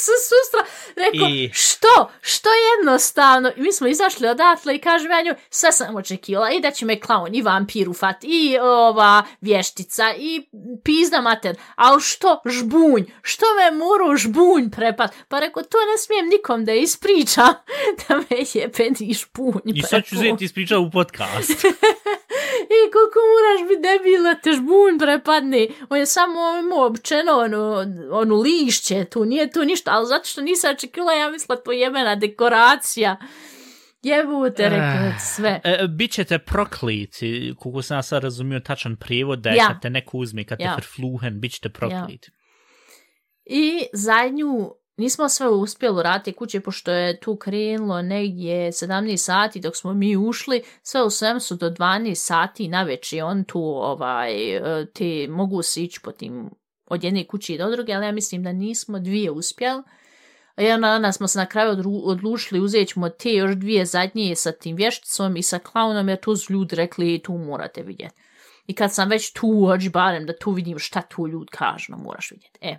[0.00, 0.60] sam sustra,
[0.96, 2.10] Rekao, I- što?
[2.20, 3.50] Što jednostavno?
[3.56, 6.84] I mi smo izašli odatle i kažem ja njoj, sve sam očekivala i da će
[6.86, 10.46] me klaun i vampir ufat i ova vještica i
[10.84, 11.56] pizda mater.
[11.74, 12.40] Ali što?
[12.46, 13.04] Žbunj.
[13.22, 15.12] Što me moro žbunj prepad?
[15.28, 17.54] Pa rekao, to ne smijem nikom da ispričam
[18.08, 21.50] da me jebeni žbunj I sad ću zeti ispričao u podcast.
[22.64, 25.68] I koliko moraš biti debil da te žbunj prepadne.
[25.88, 30.40] On je samo imao običeno ono, ono lišće, tu nije tu ništa, ali zato što
[30.40, 33.16] nisam očekila, ja mislila to jebena dekoracija.
[34.02, 35.60] Jebu te, rekao sve.
[35.64, 39.66] E, bit ćete prokliti, koliko sam ja sad razumio tačan prijevod, da je Ja.
[39.66, 40.66] kad te neko uzme, kad Ja.
[40.68, 42.30] te verfluhen, bit ćete prokliti.
[43.44, 49.76] I zadnju, nismo sve uspjeli uraditi kuće, pošto je tu krenulo negdje 17 sati dok
[49.76, 54.32] smo mi ušli, sve u svem su do 12 sati na veći, on tu ovaj,
[54.94, 56.50] ti te mogu se ići po tim
[56.86, 59.82] od jedne kuće do druge, ali ja mislim da nismo dvije uspjeli.
[60.58, 64.52] I onda, onda smo se na kraju odlučili, uzet ćemo te još dvije zadnje sa
[64.52, 68.14] tim vješticom i sa klaunom, jer tu su ljudi rekli, tu morate vidjeti.
[68.66, 71.96] I kad sam već tu, hoći barem da tu vidim šta tu ljudi kažu, no
[71.96, 72.58] moraš vidjeti.
[72.62, 72.78] E,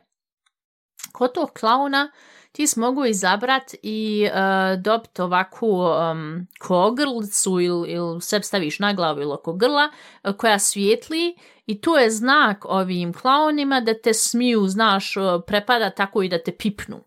[1.12, 2.12] kod tog klauna
[2.52, 8.94] ti si mogu izabrat i uh, dobiti ovakvu um, kogrlicu ili il sebi staviš na
[8.94, 9.90] glavu ili oko grla
[10.24, 15.90] uh, koja svijetli i to je znak ovim klaunima da te smiju, znaš, uh, prepada
[15.90, 17.04] tako i da te pipnu.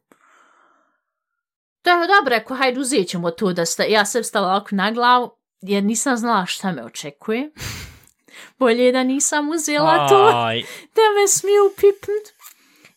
[1.83, 4.91] To je dobro, ako hajde uzet ćemo to da sta, ja sebi stavila ovako na
[4.91, 7.51] glavu jer nisam znala šta me očekuje.
[8.59, 10.25] Bolje da nisam uzela to
[10.97, 12.44] da me smiju pipnut.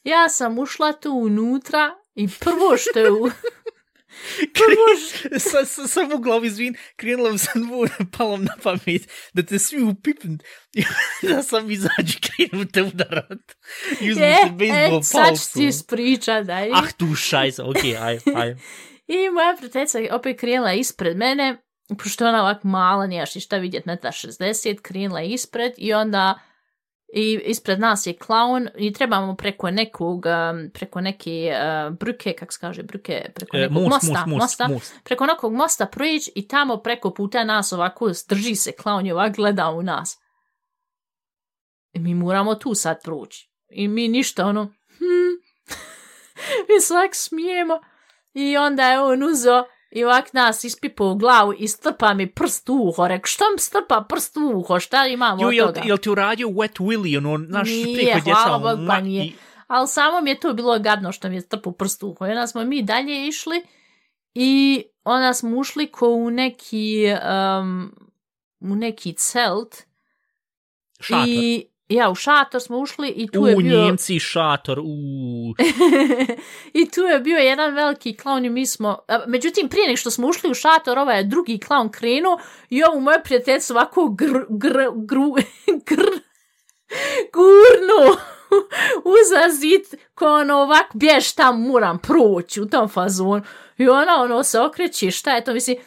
[0.08, 3.30] Ja sam ušla tu unutra i prvo što je u...
[4.60, 5.39] prvo što...
[5.50, 9.60] sa, sa, sam u glavi izvin, krenula sam dvore, palo mi na pamet, da te
[9.60, 10.38] svi upipn,
[11.22, 13.56] da sam izađi, krenu te udarat.
[14.02, 16.72] I uzmu E, te bejsbol e, sad ću ti ispričat, daj.
[16.74, 18.56] Ah, tu šajsa, okej, okay, aj, aj.
[19.08, 21.58] I moja prijateljica je opet krenula ispred mene,
[22.04, 26.39] pošto ona ovako mala, nijaš ni šta vidjet, meta 60, krenula ispred i onda
[27.13, 32.54] i ispred nas je klaun i trebamo preko nekog, um, preko neke uh, bruke, kak
[32.54, 34.93] se kaže, bruke, preko E, nekog most, mosta, most, most, mosta, most.
[35.04, 39.36] preko nekog mosta proići i tamo preko puta nas ovako drži se klaun i ovako
[39.36, 40.17] gleda u nas.
[41.93, 43.50] I mi moramo tu sad proći.
[43.70, 44.65] I mi ništa, ono,
[44.98, 45.34] hm,
[46.70, 47.80] mi se smijemo.
[48.34, 52.69] I onda je on uzeo i ovak nas ispipao u glavu i strpa mi prst
[52.69, 53.08] u uho.
[53.08, 55.82] Rekao, što mi strpa prst u uho, šta imamo Jo, od jel, toga?
[55.82, 59.26] jel ti uradio Wet Willy, ono, znaš, Nije, djeca, hvala Bogu, ma- pa nije.
[59.26, 59.34] i-
[59.67, 62.26] Ali samo mi je to bilo gadno što mi je strpao prst u uho.
[62.26, 63.63] I onda smo mi dalje išli
[64.34, 67.06] i onda smo ušli ko u neki,
[67.60, 67.91] um,
[68.62, 69.76] u neki celt.
[71.00, 71.26] Šator.
[71.28, 73.84] I ja, u šator smo ušli i tu je U, bio...
[73.84, 74.86] Njemci, šator, u...
[76.80, 79.00] I tu je bio jedan veliki klaun i mi smo...
[79.28, 83.02] Međutim, prije nek što smo ušli u šator, ovaj je drugi klaun krenuo i ovu
[83.02, 85.34] moje prijateljstvo ovako gr, gr, gru,
[85.89, 86.04] gr,
[87.34, 88.17] gurnu
[89.15, 93.41] uza zid ko ono ovak bješ tam moram proći u tom fazonu.
[93.78, 95.78] I ona ono se okreće, šta je to, mislim,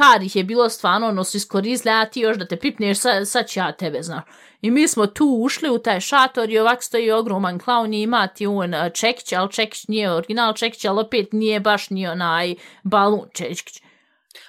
[0.00, 3.28] par ih je bilo stvarno, ono su iskoristili, a ti još da te pipneš, sad,
[3.28, 4.24] sad ću ja tebe, znaš.
[4.62, 8.26] I mi smo tu ušli u taj šator i ovak stoji ogroman klaun i ima
[8.26, 13.28] ti on čekić, ali čekić nije original čekić, ali opet nije baš ni onaj balun
[13.34, 13.82] čekić.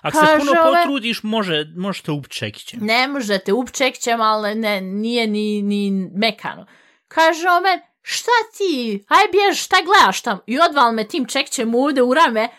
[0.02, 2.78] Ako se Kaže puno ove- potrudiš, može, možete upčekiće.
[2.82, 6.66] Ne možete up čekićem, ali ne, nije ni, ni mekano.
[7.08, 10.40] Kaže on men, šta ti, aj bjež, šta gledaš tam?
[10.48, 12.50] I odval me tim čekićem ovde u rame.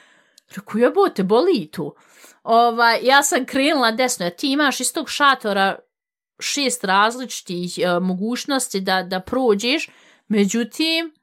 [0.57, 1.95] Reku, jebote, boli tu.
[2.43, 5.79] Ovaj, ja sam krenula desno, jer ti imaš iz tog šatora
[6.41, 9.89] šest različitih uh, mogućnosti da, da prođeš,
[10.29, 11.15] međutim,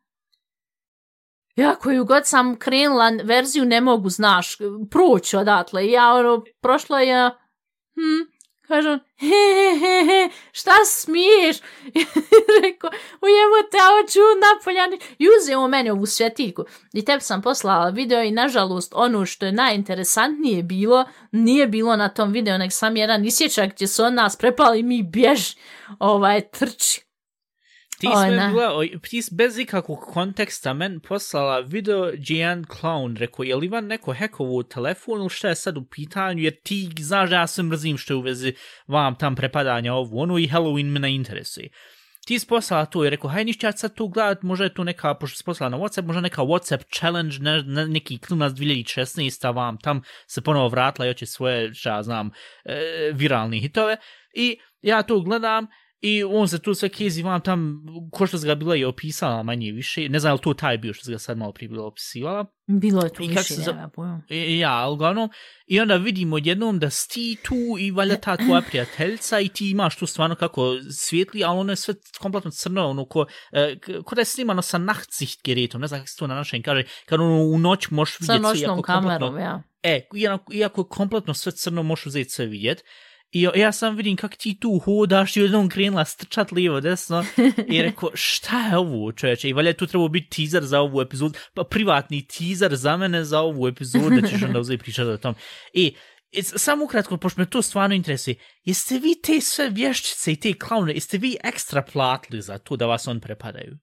[1.56, 4.58] ja koju god sam krenula verziju ne mogu, znaš,
[4.92, 5.88] proći odatle.
[5.88, 7.38] Ja, ono, prošla ja,
[7.94, 8.32] hm,
[8.68, 11.58] kažem, he, he, he, he, šta smiješ?
[13.20, 15.00] Rekao, ujevo te, a hoću napoljani.
[15.20, 16.66] I uzeo meni ovu svjetiljku.
[16.94, 22.10] I tebi sam poslala video i nažalost ono što je najinteresantnije bilo, nije bilo na
[22.10, 25.40] tom videu, nek sam jedan isječak gdje su od nas prepali mi bjež,
[26.00, 27.10] ovaj, trči.
[28.00, 32.64] Ti O, sve bila, ti si bez ikakvog konteksta men poslala video gdje je jedan
[32.64, 36.44] clown rekao, je li van neko hekovo u telefonu ili šta je sad u pitanju,
[36.44, 38.54] jer ti znaš da ja sve mrzim što je u vezi
[38.88, 41.70] vam tam prepadanja ovu, ono i Halloween me ne interesuje.
[42.30, 44.84] Ti si poslala to i rekao, haj ništa ja sad tu gledat, možda je tu
[44.84, 49.54] neka, pošto si poslala na Whatsapp, možda neka Whatsapp challenge, ne, ne, neki klinac 2016,
[49.56, 52.30] vam tam se ponovo vratila i hoće svoje, šta ja znam,
[52.65, 53.98] e, viralni hitove.
[54.34, 55.68] I ja to gledam
[56.02, 57.82] I on se tu sve kezi vam tam,
[58.12, 60.94] ko što se ga bila je opisala manje više, ne znam li to taj bio
[60.94, 62.46] što se ga sad malo prije bila opisivala.
[62.68, 64.22] Bilo je tu I više, za- nema pojma.
[64.30, 65.30] E, Ja, uglavnom,
[65.68, 69.70] i onda vidimo jednom da si ti tu i valjda ta tvoja prijateljca i ti
[69.70, 74.16] imaš tu stvarno kako svijetli, ali ono je sve kompletno crno, ono ko, e, ko
[74.16, 77.44] da je snimano sa Nachtsichtgerätom, ne znam kako se to na našem kaže, kad ono
[77.44, 79.64] u noć možeš Sa vidjeti sve, noćnom iako kamerom, kompletno- ja.
[79.84, 82.84] E, iako, je kompletno sve crno, možeš uzeti sve vidjet.
[83.32, 87.26] I ja- sam vidim kak ti tu hodaš i jednom krenula strčat lijevo desno
[87.68, 91.39] i rekao šta je ovo čovječe i valjda tu trebao biti teaser za ovu epizodu,
[91.54, 95.36] pa privatni teaser za mene za ovu epizodu da ćeš onda uzeti pričati o tom.
[95.74, 95.96] I
[96.42, 100.94] samo ukratko, pošto me to stvarno interesuje, jeste vi te sve vješčice i te klaune,
[100.94, 103.78] jeste vi ekstra platili za to da vas on prepadaju?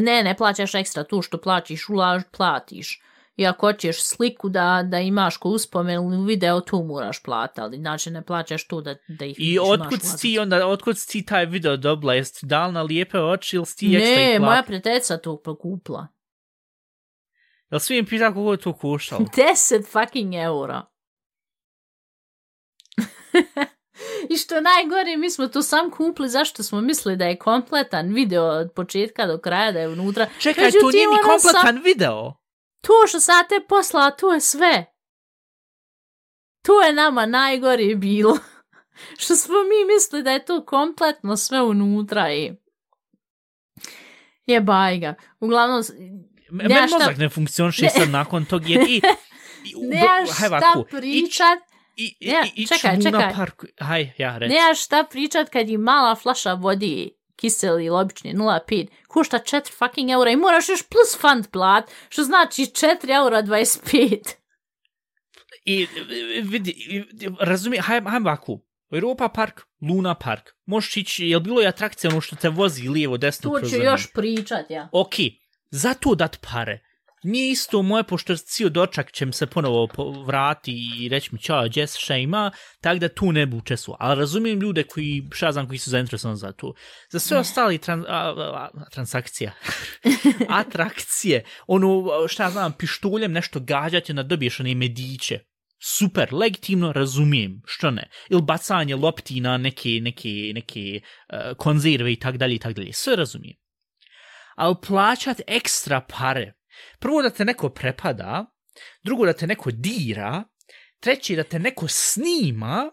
[0.00, 3.00] Ne, ne plaćaš ekstra tu što plaćiš, ulaž, platiš.
[3.36, 8.10] I ako hoćeš sliku da, da imaš ko uspomenu video, tu moraš plati, ali znači
[8.10, 11.76] ne plaćaš tu da, da ih I otkud si ti onda, otkud si taj video
[11.76, 12.14] dobila?
[12.14, 16.08] Jesi ti dal na lijepe oči ili si ti ekstra Ne, moja prijateljica to pokupla.
[17.70, 19.20] Jel svi im pita koliko je to koštalo?
[19.36, 20.86] 10 fucking eura.
[24.30, 28.44] I što najgore, mi smo to sam kupili zašto smo mislili da je kompletan video
[28.44, 30.26] od početka do kraja, da je unutra.
[30.40, 32.32] Čekaj, to Međutim, nije ni ono sam- kompletan video.
[32.86, 34.86] To što sam te poslala, to je sve.
[36.62, 38.38] To je nama najgore bilo.
[39.18, 42.52] što smo mi mislili da je to kompletno sve unutra i...
[44.46, 45.14] Je bajga.
[45.40, 45.82] Uglavnom,
[46.50, 47.90] Me- šta- mozak ne funkcioniše Ne.
[47.90, 48.68] sad nakon tog.
[48.68, 48.96] Jer i,
[49.64, 51.58] i, u- nemaš haj šta pričat,
[51.96, 53.66] I, i, Ne, i, čekaj, čekaj, parku.
[53.78, 54.54] Haj, ja, reci.
[54.54, 60.10] nemaš šta pričat kad je mala flaša vodi kiseli ili obični 0,5 košta 4 fucking
[60.10, 64.34] eura i moraš još plus fund plat, što znači 4 eura 25.
[65.64, 65.86] I
[66.42, 66.74] vidi,
[67.40, 68.60] razumije, haj, haj ovako.
[68.90, 70.50] Europa park, Luna park.
[70.66, 73.76] Možeš ići, jel bilo je atrakcija ono što te vozi lijevo, desno Tu kroz ću
[73.76, 74.88] još pričat, ja.
[74.92, 75.14] Ok,
[75.70, 76.85] za to dat pare.
[77.26, 81.68] Nije isto moje, pošto cijel dočak će se ponovo po- vrati i reći mi čao,
[81.74, 83.98] Jess, šta ima, tak da tu ne bi učestvovao.
[84.00, 86.74] Ali razumijem ljude koji, šta znam, koji su zainteresovani za to.
[87.10, 89.52] Za sve ostali tran, a, a, a, transakcija,
[90.60, 95.38] atrakcije, ono, šta znam, pištoljem nešto gađati, onda dobiješ one mediće.
[95.82, 98.10] Super, legitimno razumijem, što ne.
[98.28, 102.92] Ili bacanje lopti na neke, neke, neke uh, konzerve i tak dalje i tak dalje.
[102.92, 103.56] Sve razumijem
[104.56, 106.52] ali plaćat ekstra pare.
[106.98, 108.46] Prvo da te neko prepada,
[109.02, 110.44] drugo da te neko dira,
[111.00, 112.90] treće da te neko snima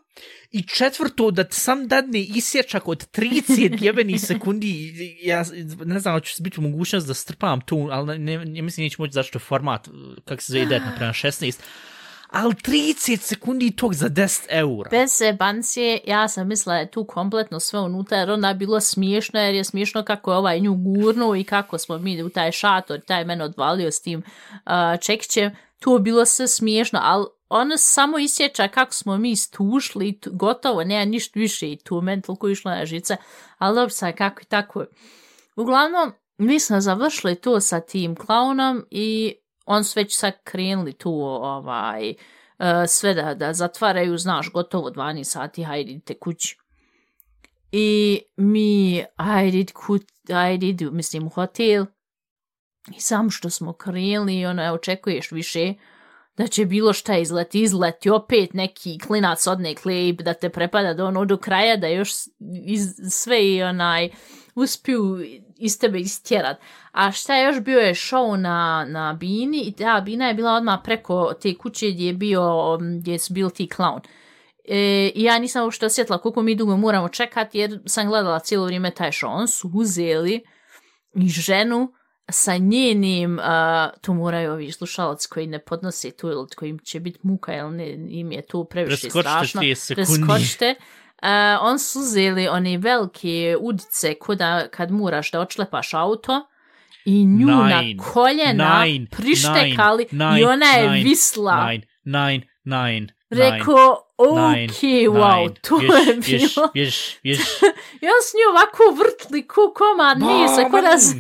[0.52, 4.94] i četvrto da te sam dadne isječak od 30 jebenih sekundi.
[5.22, 5.44] Ja
[5.86, 9.40] ne znam, hoću biti mogućnost da strpam tu, ali ne, ne mislim neću moći zašto
[9.40, 9.88] format,
[10.26, 11.60] kak se zove ide naprema 16,
[12.34, 14.90] ali 30 sekundi tog za 10 eura.
[14.90, 19.40] Bez zebancije, ja sam mislila je tu kompletno sve unutra, jer onda je bilo smiješno,
[19.40, 23.00] jer je smiješno kako je ovaj nju gurnuo i kako smo mi u taj šator,
[23.00, 25.52] taj men odvalio s tim uh, čekićem.
[25.80, 30.30] Tu je bilo sve smiješno, ali ono samo isjeća kako smo mi stušli, i tu-
[30.34, 33.18] gotovo, nema ništa više i tu men toliko išlo na žice,
[33.58, 34.86] ali dobro sad kako i tako.
[35.56, 41.12] Uglavnom, mi smo završili to sa tim klaunom i on su već sad krenuli tu
[41.22, 46.58] ovaj, uh, sve da, da zatvaraju, znaš, gotovo 12 sati, hajde idite kući.
[47.72, 51.86] I mi, hajde kut, kuć, hajde mislim, u hotel.
[52.98, 55.74] I samo što smo krenuli, ono, očekuješ više
[56.38, 61.06] da će bilo šta izleti, izleti opet neki klinac odne klejb da te prepada do
[61.06, 62.12] ono do kraja, da još
[62.66, 64.10] iz, sve i onaj
[64.56, 65.26] uspiju
[65.58, 66.58] iz tebe istjerat.
[66.92, 70.54] A šta je još bio je show na, na Bini i ta Bina je bila
[70.54, 74.00] odmah preko te kuće gdje je bio, gdje su bili ti clown.
[74.68, 78.92] E, ja nisam uopšte osjetila koliko mi dugo moramo čekati jer sam gledala cijelo vrijeme
[78.92, 79.28] taj show.
[79.28, 80.44] On su uzeli
[81.16, 81.94] i ženu
[82.30, 83.46] sa njenim, uh,
[84.02, 87.92] to moraju ovi slušalac koji ne podnose tu ili kojim će biti muka, jel ne,
[88.10, 89.62] im je to previše Preskočite strašno.
[89.62, 90.26] 30 sekundi.
[90.28, 90.76] Preskočite.
[91.24, 91.30] Uh,
[91.62, 96.48] on su uzeli one velike udice kuda kad moraš da očlepaš auto
[97.06, 101.66] i nju Nine, na koljena nine, prištekali nine, i ona je nine, visla.
[101.66, 105.54] Nine, nine, nine, Rekao, nine, ok, wow, nine.
[105.62, 106.70] to Viš, je bilo.
[106.74, 107.40] Viš, viš,
[108.02, 111.14] I on s nju ovako vrtli ku komad misa, ko da, s-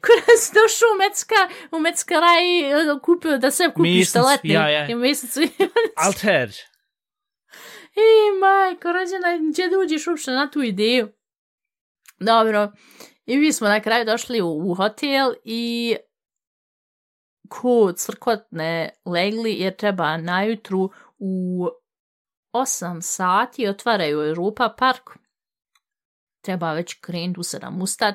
[0.00, 1.34] ko da si došao u Mecka,
[1.72, 4.54] u Mecka raj e, kupio da se kupiš štaletne.
[4.54, 4.86] ja, ja.
[4.86, 5.40] I mesecu.
[5.96, 6.50] Alter.
[7.96, 11.08] I majko, rođena, gdje da uđeš uopšte na tu ideju?
[12.20, 12.72] Dobro.
[13.26, 15.96] I mi smo na kraju došli u, u hotel i
[17.48, 21.66] ko crkotne legli jer treba najutru u
[22.52, 25.10] 8 sati otvaraju Europa park.
[26.40, 28.14] treba već krenuti u sedam ustat.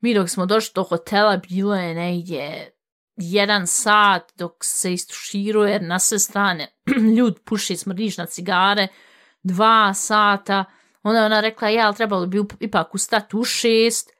[0.00, 2.71] Mi dok smo došli do hotela, bilo je negdje
[3.16, 6.68] jedan sat dok se istuširuje na sve strane.
[7.16, 8.88] Ljud puši smrdiš na cigare,
[9.42, 10.64] dva sata.
[11.02, 14.10] Onda je ona rekla, ja, ali trebalo bi ipak ustati u šest.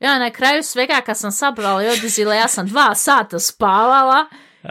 [0.00, 4.26] Ja na kraju svega kad sam sabrala i odizila, ja sam dva sata spavala.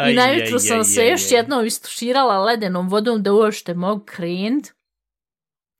[0.09, 4.67] I najutro sam se još jednom istuširala ledenom vodom da uopšte mogu krenut.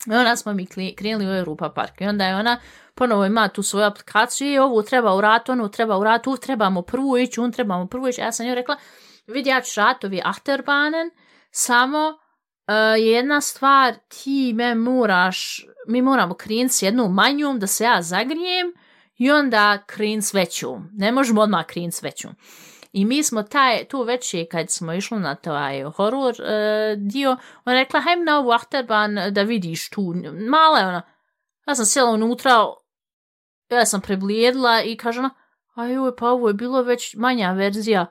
[0.07, 2.01] I onda smo mi krenuli u Europa park.
[2.01, 2.59] I onda je ona
[2.95, 6.37] ponovo ima tu svoju aplikaciju i ovu treba u rat, onu treba u rat, u
[6.37, 8.21] trebamo prvu ići, un trebamo prvu ići.
[8.21, 8.77] Ja sam joj rekla,
[9.27, 11.11] vidi ja ću ratovi Achterbanen,
[11.51, 17.83] samo uh, jedna stvar, ti me moraš, mi moramo krenut s jednom manjom da se
[17.83, 18.73] ja zagrijem
[19.17, 20.89] i onda krenut s većom.
[20.93, 22.35] Ne možemo odmah krenut s većom.
[22.91, 27.37] I mi smo taj, tu već je kad smo išli na taj horor uh, dio,
[27.65, 30.13] ona rekla, hajm na ovu Achterbahn da vidiš tu,
[30.49, 31.01] mala je ona.
[31.67, 32.65] Ja sam sjela unutra,
[33.69, 35.29] ja sam preblijedla i kaže ona,
[35.75, 38.05] a joj, pa ovo je bilo već manja verzija,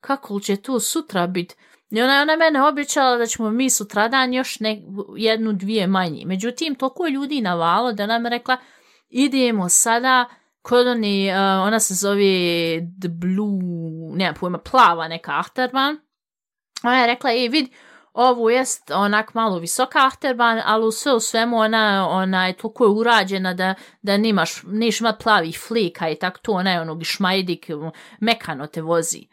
[0.00, 1.54] kako će to sutra biti?
[1.90, 4.82] I ona je ona mene obećala da ćemo mi sutradan još ne,
[5.16, 6.24] jednu, dvije manji.
[6.24, 8.56] Međutim, toliko je ljudi navalo da nam je rekla,
[9.08, 10.24] idemo sada
[10.62, 15.96] kod oni, uh, ona se zove The Blue, nema pojma, plava neka Achterbahn.
[16.82, 17.70] Ona je rekla, ej, vidi,
[18.20, 22.84] ovo jest onak malo visoka ahterban, ali u sve u svemu ona, ona je toliko
[22.84, 27.04] je urađena da, da nemaš, neš imat plavih flika i tako to, ona je onog
[27.04, 27.70] šmajdik,
[28.20, 29.26] mekano te vozi.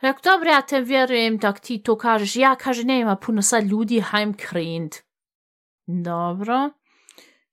[0.00, 2.36] Rekao, dobro, ja te vjerujem, tak ti to kažeš.
[2.36, 4.94] Ja, kaže, nema puno sad ljudi, hajm krenut.
[5.86, 6.70] Dobro.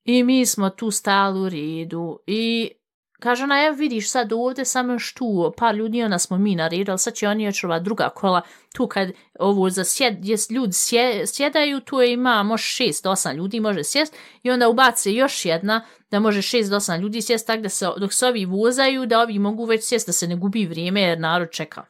[0.04, 2.20] I mi smo tu stali u redu.
[2.28, 2.72] I
[3.20, 6.70] kaže ona, evo vidiš sad ovdje samo još tu par ljudi, ona smo mi na
[6.97, 8.41] sad će oni još ova druga kola,
[8.74, 9.09] tu kad
[9.39, 13.84] ovo za sjed, gdje ljudi sje, sjedaju, tu je ima može šest osam ljudi može
[13.84, 17.88] sjest i onda ubace još jedna da može šest osam ljudi sjest tako da se,
[17.97, 21.20] dok se ovi vozaju, da ovi mogu već sjest da se ne gubi vrijeme jer
[21.20, 21.86] narod čeka.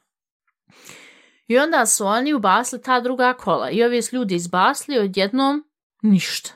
[1.48, 5.64] I onda su oni ubasli ta druga kola i ovi ljudi izbasli odjednom
[6.02, 6.52] ništa.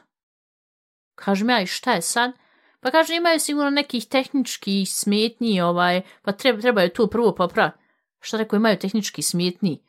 [1.15, 2.40] Kažem ja i šta je sad?
[2.81, 7.77] Pa kaže imaju sigurno nekih tehničkih smetnji, ovaj, pa treba, trebaju tu prvo popraviti.
[8.19, 9.83] Šta rekao, imaju tehnički smetnji?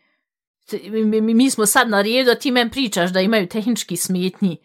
[0.73, 4.57] Mi, mi, mi smo sad na redu, a ti men pričaš da imaju tehnički smetnji.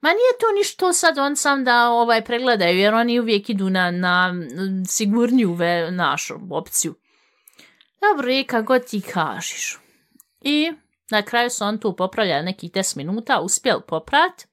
[0.00, 3.90] Ma nije to ništo sad on sam da ovaj pregledaju, jer oni uvijek idu na,
[3.90, 6.94] na mm, sigurniju ve, našu opciju.
[8.00, 9.78] Dobro, i kako ti kažeš.
[10.40, 10.72] I
[11.10, 14.46] na kraju su on tu popravljali nekih 10 minuta, uspjeli poprat.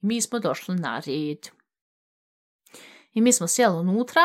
[0.00, 1.38] Mi smo došli na red.
[3.16, 4.20] I mi smo sjeli unutra.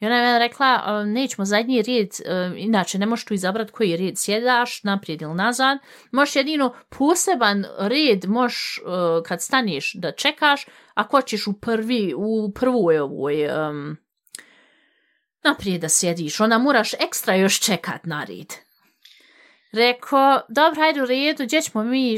[0.00, 2.08] I ona je meni rekla, nećemo zadnji red,
[2.56, 5.78] inače ne možeš tu izabrat koji red sjedaš, naprijed ili nazad.
[6.10, 8.82] Možeš jedino poseban red, možeš e,
[9.26, 13.96] kad staniš da čekaš, ako ćeš u prvi, u prvoj ovoj, um,
[15.44, 18.71] naprijed da sjediš, ona moraš ekstra još čekat na red.
[19.72, 22.16] Reko, dobro, hajde u redu, gdje ćemo mi,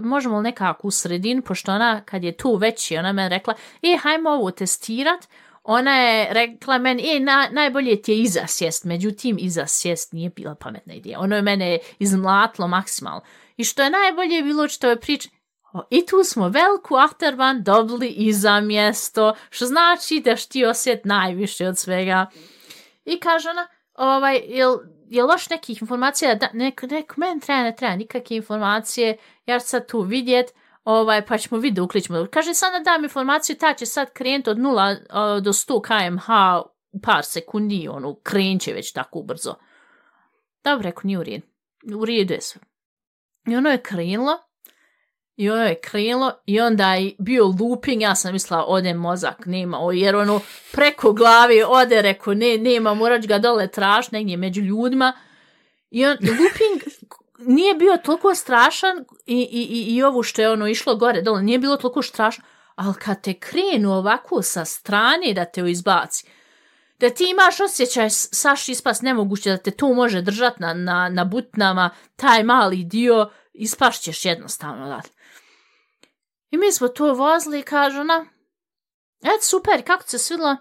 [0.00, 3.96] možemo li nekako u sredinu, pošto ona, kad je tu veći, ona me rekla, e,
[4.02, 5.28] hajmo ovo testirat,
[5.64, 10.30] ona je rekla meni, e, na, najbolje ti je iza sjest, međutim, iza sjest nije
[10.30, 11.20] bila pametna ideja.
[11.20, 13.20] Ono je mene izmlatlo maksimalno.
[13.56, 15.28] I što je najbolje bilo što je priča,
[15.90, 21.78] i tu smo veliku afterban dobili iza mjesto, što znači da ti osjet najviše od
[21.78, 22.26] svega.
[23.04, 23.66] I kaže ona,
[24.00, 24.78] ovaj, jel,
[25.08, 29.66] je loš nekih informacija, da, nek, nek, men treba, ne treba nikakve informacije, ja ću
[29.66, 32.26] sad tu vidjet, ovaj, pa ćemo vidjeti, uklićemo.
[32.30, 34.96] Kaže, sad da dam informaciju, ta će sad krenuti od 0
[35.36, 36.28] uh, do 100 kmh
[36.92, 39.54] u par sekundi, ono, krenće već tako brzo.
[40.64, 41.46] Dobro, rekao, nije u redu.
[41.96, 42.60] U redu je sve.
[43.46, 44.32] I ono je krenulo,
[45.40, 49.78] i ono je krenulo, i onda je bio looping, ja sam mislila, ode mozak, nema,
[49.80, 50.40] o, jer ono,
[50.72, 55.12] preko glavi ode, rekao, ne, nema, moraš ga dole traš, negdje među ljudima.
[55.90, 56.82] I on, looping
[57.38, 61.42] nije bio toliko strašan, i, i, i, i ovo što je ono išlo gore, dole,
[61.42, 66.26] nije bilo toliko strašno, ali kad te krenu ovako sa strane da te izbaci,
[66.98, 71.24] da ti imaš osjećaj saš ispas nemoguće da te to može držat na, na, na
[71.24, 75.00] butnama, taj mali dio, ispašćeš jednostavno, da.
[76.50, 78.26] I mi smo to vozili i kaže ona,
[79.22, 80.56] et super, kako se svidla?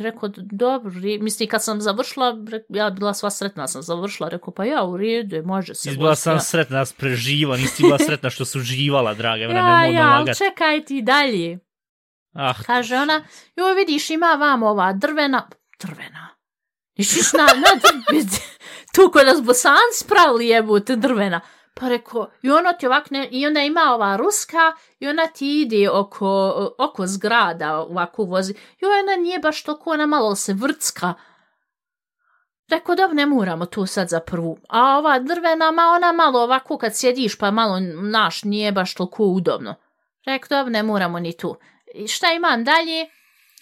[0.00, 2.36] Rekao, dobro, misli, kad sam završila,
[2.68, 5.90] ja bila sva sretna, sam završila, rekao, pa ja, u redu, može se.
[5.90, 10.08] Izbila sam sretna da preživa, nisi bila sretna što su živala, draga, ja, ja, ja,
[10.08, 11.58] ali čekaj ti dalje.
[12.34, 12.54] Ah.
[12.66, 13.24] Kaže ona,
[13.56, 15.48] joj, vidiš, ima vam ova drvena,
[15.80, 16.28] drvena,
[16.98, 17.80] Nišiš na, na,
[18.94, 21.40] tu kod nas bosanci pravili jebute drvena.
[21.74, 25.60] Pa reko, i ono ti ovak ne, i onda ima ova ruska, i ona ti
[25.60, 28.52] ide oko, oko zgrada ovako vozi.
[28.52, 31.14] I ona nije baš toliko, ona malo se vrcka.
[32.68, 34.58] Rekao, da ne moramo tu sad za prvu.
[34.68, 39.24] A ova drvena, ma ona malo ovako kad sjediš, pa malo naš nije baš toliko
[39.24, 39.74] udobno.
[40.26, 41.56] Rekao, da ne moramo ni tu.
[41.94, 43.06] I šta imam dalje?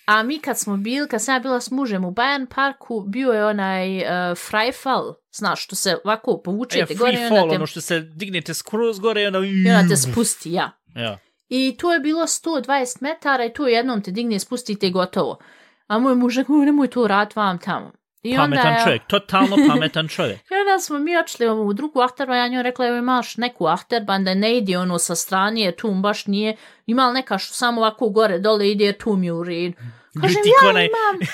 [0.06, 3.32] A mi kad smo bili, kad sam ja bila s mužem u Bayern parku, bio
[3.32, 4.04] je onaj uh,
[4.50, 7.12] Freifall, znaš, što se ovako povučete Ja, gore.
[7.16, 9.38] free fall, te, ono što se dignete skroz gore i onda...
[9.38, 10.70] i onda te spusti, ja.
[10.94, 11.18] Ja.
[11.48, 15.38] I to je bilo 120 metara i tu jednom te digne, spustite i gotovo.
[15.86, 17.92] A moj muž rekao, "Uj, nemoj to rad vam tamo.
[18.22, 20.38] I Pametan onda, čovjek, totalno pametan čovjek.
[20.38, 24.24] I onda smo mi očeli u drugu ahterban, ja njoj rekla, evo imaš neku ahterban
[24.24, 26.56] da ne ide ono sa strane, jer tu baš nije,
[26.86, 29.76] ima neka što samo ovako gore dole ide, tu mi u redu.
[30.20, 31.28] Kažem, ja onaj- imam.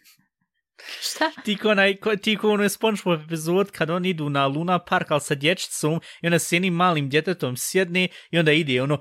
[1.11, 1.31] Šta?
[1.45, 5.11] Ti ko, onaj, ko, ti ko onaj SpongeBob epizod kad oni idu na Luna Park,
[5.11, 8.99] ali sa dječicom, i onda s jednim malim djetetom sjedne i onda ide ono.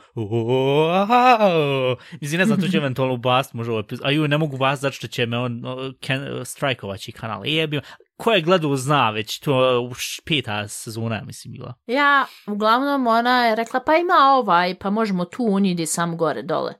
[2.21, 4.05] Mislim, ne znam, to će eventualno ubast možda ovo epizod.
[4.05, 5.61] A ju, ne mogu ubast zato što će me on
[5.99, 7.45] ken, strajkovaći kanal.
[7.45, 7.81] I jebim.
[8.17, 11.73] Ko je gledao zna već, to u š- peta sezona, mislim, bila.
[11.87, 16.41] Ja, uglavnom, ona je rekla, pa ima ovaj, pa možemo tu, on ide sam gore
[16.41, 16.73] dole.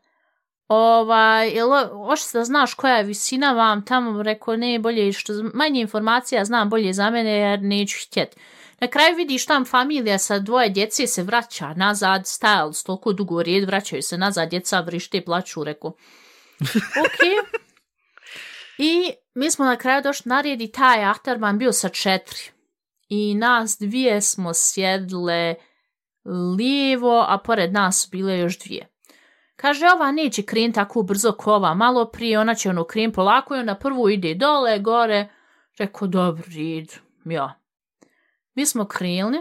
[0.74, 1.69] Ovaj, jel,
[2.05, 6.69] hoćeš da znaš koja je visina vam tamo, rekao, ne, bolje, što manje informacija znam
[6.69, 8.36] bolje za mene, jer neću htjet.
[8.80, 13.43] Na kraju vidiš tam familija sa dvoje djece se vraća nazad, stajali su toliko dugo
[13.43, 15.93] red, vraćaju se nazad, djeca vrište, plaću, rekao.
[17.05, 17.47] Ok.
[18.78, 22.39] I mi smo na kraju došli na red i taj Achterman bio sa četiri.
[23.09, 25.55] I nas dvije smo sjedle
[26.57, 28.92] lijevo, a pored nas bile još dvije.
[29.64, 33.55] Kaže, ova neće kren tako brzo ko ova, malo prije, ona će ono kren polako
[33.55, 35.30] i onda prvo ide dole, gore.
[35.78, 36.93] Rekao, dobro, idu,
[37.26, 37.59] ja.
[38.53, 39.38] Mi smo krenuli,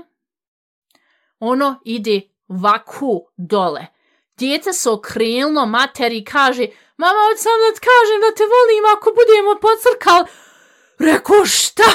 [1.39, 3.87] ono ide vaku dole.
[4.39, 6.67] Dijete se okrenulo materi kaže,
[6.97, 10.27] mama, hoću sam da ti kažem da te volim ako budemo pocrkali.
[10.99, 11.91] Rekao, šta?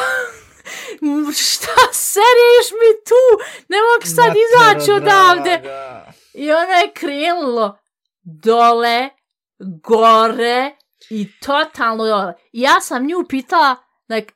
[1.48, 3.24] šta sereš mi tu?
[3.68, 5.62] Ne mogu sad izaći odavde.
[6.34, 7.87] I ona je krenulo
[8.28, 9.10] dole,
[9.60, 10.76] gore
[11.10, 12.34] i totalno dole.
[12.52, 13.76] I ja sam nju pitala,
[14.10, 14.34] like,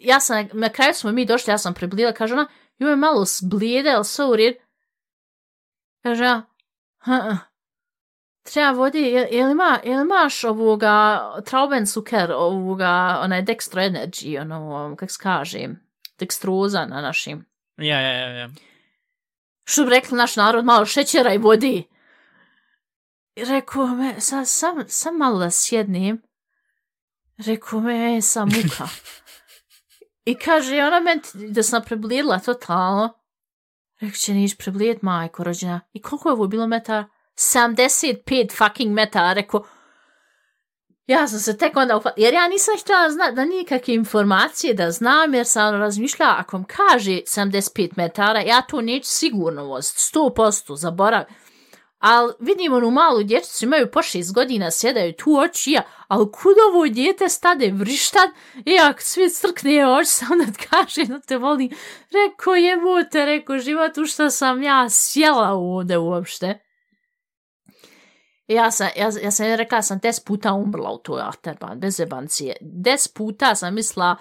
[0.00, 2.48] ja sam, na kraju smo mi došli, ja sam priblila, kaže ona,
[2.78, 4.54] joj je malo zblijede, ali sve u red?
[6.02, 6.42] Kaže ja,
[6.98, 7.38] "Ha-ha.
[8.42, 14.40] treba vodi, je, je li ima, je li imaš ovoga Traubenzucker, ovoga, onaj Dextro Energy,
[14.40, 15.68] ono, kak se kaže,
[16.18, 17.44] dekstroza na našim.
[17.76, 18.48] Ja, ja, ja, ja.
[19.64, 21.93] Što bi rekli naš narod, malo šećera i vodi.
[23.36, 26.22] Rekao me, sa, sam, sam malo da sjednim.
[27.36, 28.88] Rekao me, e, sam muka.
[30.24, 33.14] I kaže, ona meni da sam preblijedila totalno.
[34.00, 35.80] Rekao će, niš preblijet, majko rođena.
[35.92, 37.08] I koliko je ovo bilo metara?
[37.36, 39.32] 75 fucking metara.
[39.32, 39.64] Rekao,
[41.06, 44.90] ja sam se tek onda upala, jer ja nisam htjela zna, da nikakve informacije da
[44.90, 50.76] znam, jer sam razmišljala, ako mi kaže 75 metara, ja to neću sigurno voziti, 100%
[50.76, 51.34] zaboravim.
[52.06, 56.56] Ali vidim onu malu dječicu, imaju po šest godina, sjedaju tu oči ja, ali kud
[56.70, 58.30] ovo djete stade vrištat,
[58.64, 61.70] i ako svi crkne oči, sam da kaže no te volim.
[62.10, 66.58] reko jebote, reko život, u što sam ja sjela ovdje uopšte.
[68.46, 72.56] Ja sam, ja, ja sam rekla, sam des puta umrla u toj afterban, bez jebancije.
[72.60, 74.16] Des puta sam mislila,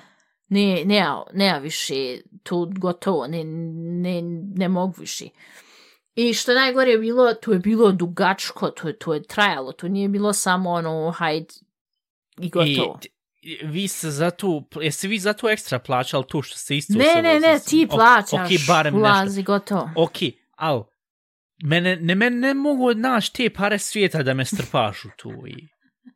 [0.47, 4.21] ne, ne, ne više, tu gotovo, ne, ne,
[4.55, 5.25] ne mogu više.
[6.15, 9.87] I što najgore je bilo, to je bilo dugačko, to je, to je trajalo, to
[9.87, 11.53] nije bilo samo ono, hajde,
[12.37, 12.99] i gotovo.
[13.41, 16.93] I, vi ste za tu, jeste vi za to ekstra plaćali tu što ste isto
[16.93, 18.99] ne, se ne, ne, ti plaćaš, ok, barem nešto.
[18.99, 19.89] ulazi, gotovo.
[19.95, 20.17] Ok,
[20.55, 20.83] al,
[21.63, 25.67] mene, ne, mene ne mogu naš te pare svijeta da me strpaš u tu i...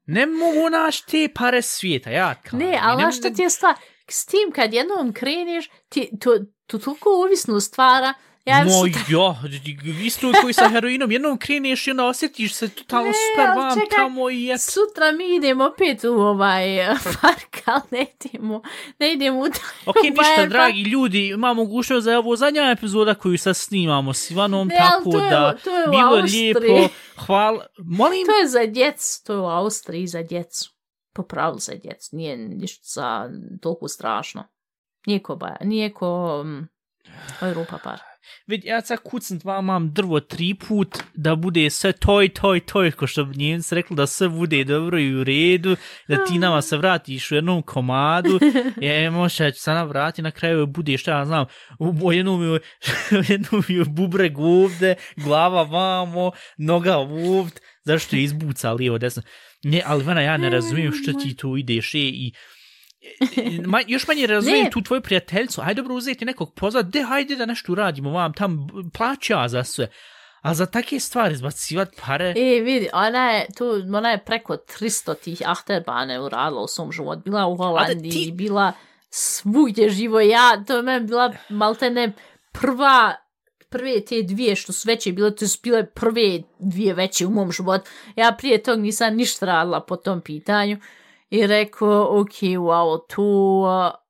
[0.06, 2.60] Ne mogu naš te pare svijeta, ja kažem.
[2.60, 3.76] Ne, ali znaš što ti je stvar?
[4.10, 8.14] S tim kad jednom kreneš, ti, to, to toliko ovisno stvara,
[8.48, 9.36] ja Mo, sutra- ja,
[10.00, 13.98] isto koji sa heroinom, jednom kreneš i onda osjetiš se totalno Ne, super vam čekaj,
[13.98, 14.62] tamo i eto.
[14.62, 18.62] Sutra mi idemo opet u ovaj eh, park, ali ne idemo,
[19.00, 22.62] ne idemo u taj Ok, u ništa, Bayern dragi ljudi, imamo mogućnost je ovo zadnja
[22.64, 26.22] epizoda koju sad snimamo s Ivanom, Ne, tako to je- da to je bilo je
[26.22, 26.52] Austriji.
[26.70, 30.72] lijepo, hvala, molim, To je za djecu, to je u Austriji za djecu.
[31.14, 33.30] Po pravilu za djecu, nije ništa za
[33.62, 34.44] toliko strašno.
[35.06, 36.08] Nije ko, baja, nije ko
[36.42, 36.68] um,
[37.42, 38.00] Europa par.
[38.48, 42.92] Vidi, ja sad kucnut vam mam drvo tri put da bude sve toj, toj, toj,
[42.92, 45.76] ko što bi njemci rekli da sve bude dobro i u redu,
[46.08, 48.40] da ti nama se vratiš u jednom komadu,
[48.82, 51.46] je, možda ja ću se nam vrati na kraju bude šta ja znam,
[51.80, 52.60] u jednom mi,
[53.30, 59.24] jednom mi bubreg ovde, glava vamo, noga ovd, zašto je izbuca lijevo desno.
[59.64, 62.32] Ne, ali Vana, ja ne razumijem što ti tu ideš e, i
[63.66, 64.70] Ma, još manje razumijem Ne.
[64.72, 68.68] tu tvoju prijateljcu, hajde dobro uzeti nekog pozvat, de hajde da nešto uradimo vam, tam
[68.94, 69.90] plaća za sve.
[70.42, 75.16] A za takve stvari zbacivat pare, E, vidi, ona je, tu, ona je preko 300
[75.16, 77.22] tih Achterbane uradila u svom životu.
[77.22, 78.74] Bila u Holandiji, ti- bila
[79.10, 80.20] svugdje živo.
[80.20, 82.12] Ja, to je meni bila maltene
[82.52, 83.16] prva,
[83.70, 86.22] prve te dvije što su veće bile, to su bile prve
[86.60, 87.90] dvije veće u mom životu.
[88.16, 90.78] Ja prije tog nisam ništa radila po tom pitanju.
[91.30, 93.24] I rekao, ok, wow, tu,
[93.88, 94.08] uh,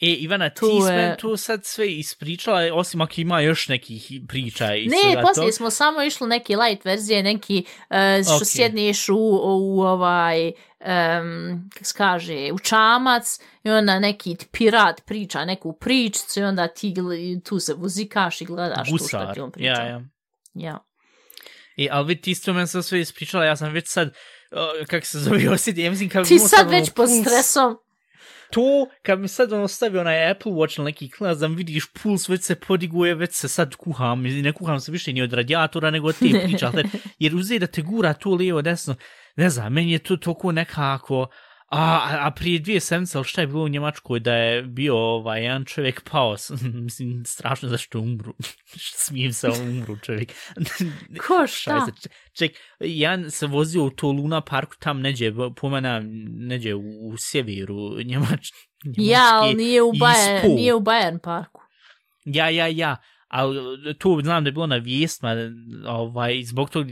[0.00, 4.06] E, Ivana, ti Tu si je- tu sad sve ispričala, osim ako ima još nekih
[4.28, 5.52] priča i Ne, svega poslije to.
[5.52, 8.42] smo samo išli neke light verzije, neki uh, što Ok.
[8.44, 15.44] sjedneš u, u ovaj, um, kak se kaže, u čamac i onda neki pirat priča
[15.44, 16.94] neku pričicu i onda ti
[17.44, 19.72] tu se vuzikaš i gledaš tu što Gusar, ti on priča.
[19.72, 20.00] ja, ja.
[20.54, 20.84] ja.
[21.76, 24.14] E, ali vidi, ti isto meni sve ispričala, ja sam već sad,
[24.50, 27.76] uh, kako se zove, osjeti, ja mislim, kad Ti sad već pod stresom.
[28.50, 31.86] to, kad mi sad ono stavio onaj Apple Watch na neki klinac, da mi vidiš
[32.02, 35.90] puls, već se podiguje, već se sad kuham, ne kuham se više ni od radijatora,
[35.90, 36.72] nego od te priča,
[37.18, 38.94] jer uzeti da te gura tu lijevo, desno,
[39.36, 41.26] ne znam, meni je to toliko nekako, a,
[41.68, 45.42] a- a prije dvije sedmice, ali šta je bilo u Njemačkoj, da je bio ovaj,
[45.42, 46.36] jedan čovjek pao,
[46.84, 48.34] mislim, strašno zašto umru,
[49.04, 50.32] smijem se, umru čovjek.
[51.26, 51.70] Ko šta?
[51.70, 56.74] Šajse, č- ček, ja se vozio u to Luna parku tam neđe, po mene neđe
[56.74, 58.48] u, u sjeveru Njemač,
[58.84, 59.02] Njemačke.
[59.02, 61.60] Ja, ali nije u, Bayern, nije u Bayern parku.
[62.24, 62.96] Ja, ja, ja,
[63.36, 65.34] ali to znam da je bilo na vijestima,
[65.86, 66.86] ovaj, zbog tog,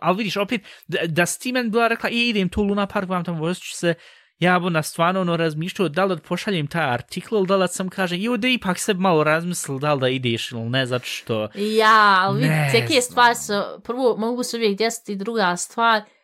[0.00, 3.38] ali vidiš, opet, da, da meni bila rekla, i idem tu Luna park, vam tamo
[3.38, 3.94] vozit ću se,
[4.38, 7.68] ja bi na stvarno ono razmišljao da li da pošaljem taj artikl ili da li
[7.68, 11.04] sam kaže, jo da ipak se malo razmisli da li da ideš ili ne, zato
[11.04, 11.48] što...
[11.54, 13.02] Ja, ali vidite, neke znam.
[13.02, 13.52] stvari su,
[13.84, 16.17] prvo mogu se uvijek desiti, druga stvar, stvar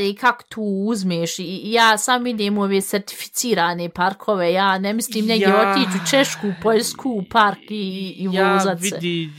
[0.00, 4.92] je i kako tu uzmeš i ja sam idem u ove certificirane parkove, ja ne
[4.92, 5.70] mislim negdje Ja.
[5.70, 8.98] otići u Češku, Poljsku, park i, i ja vozat se.
[9.00, 9.30] vidi,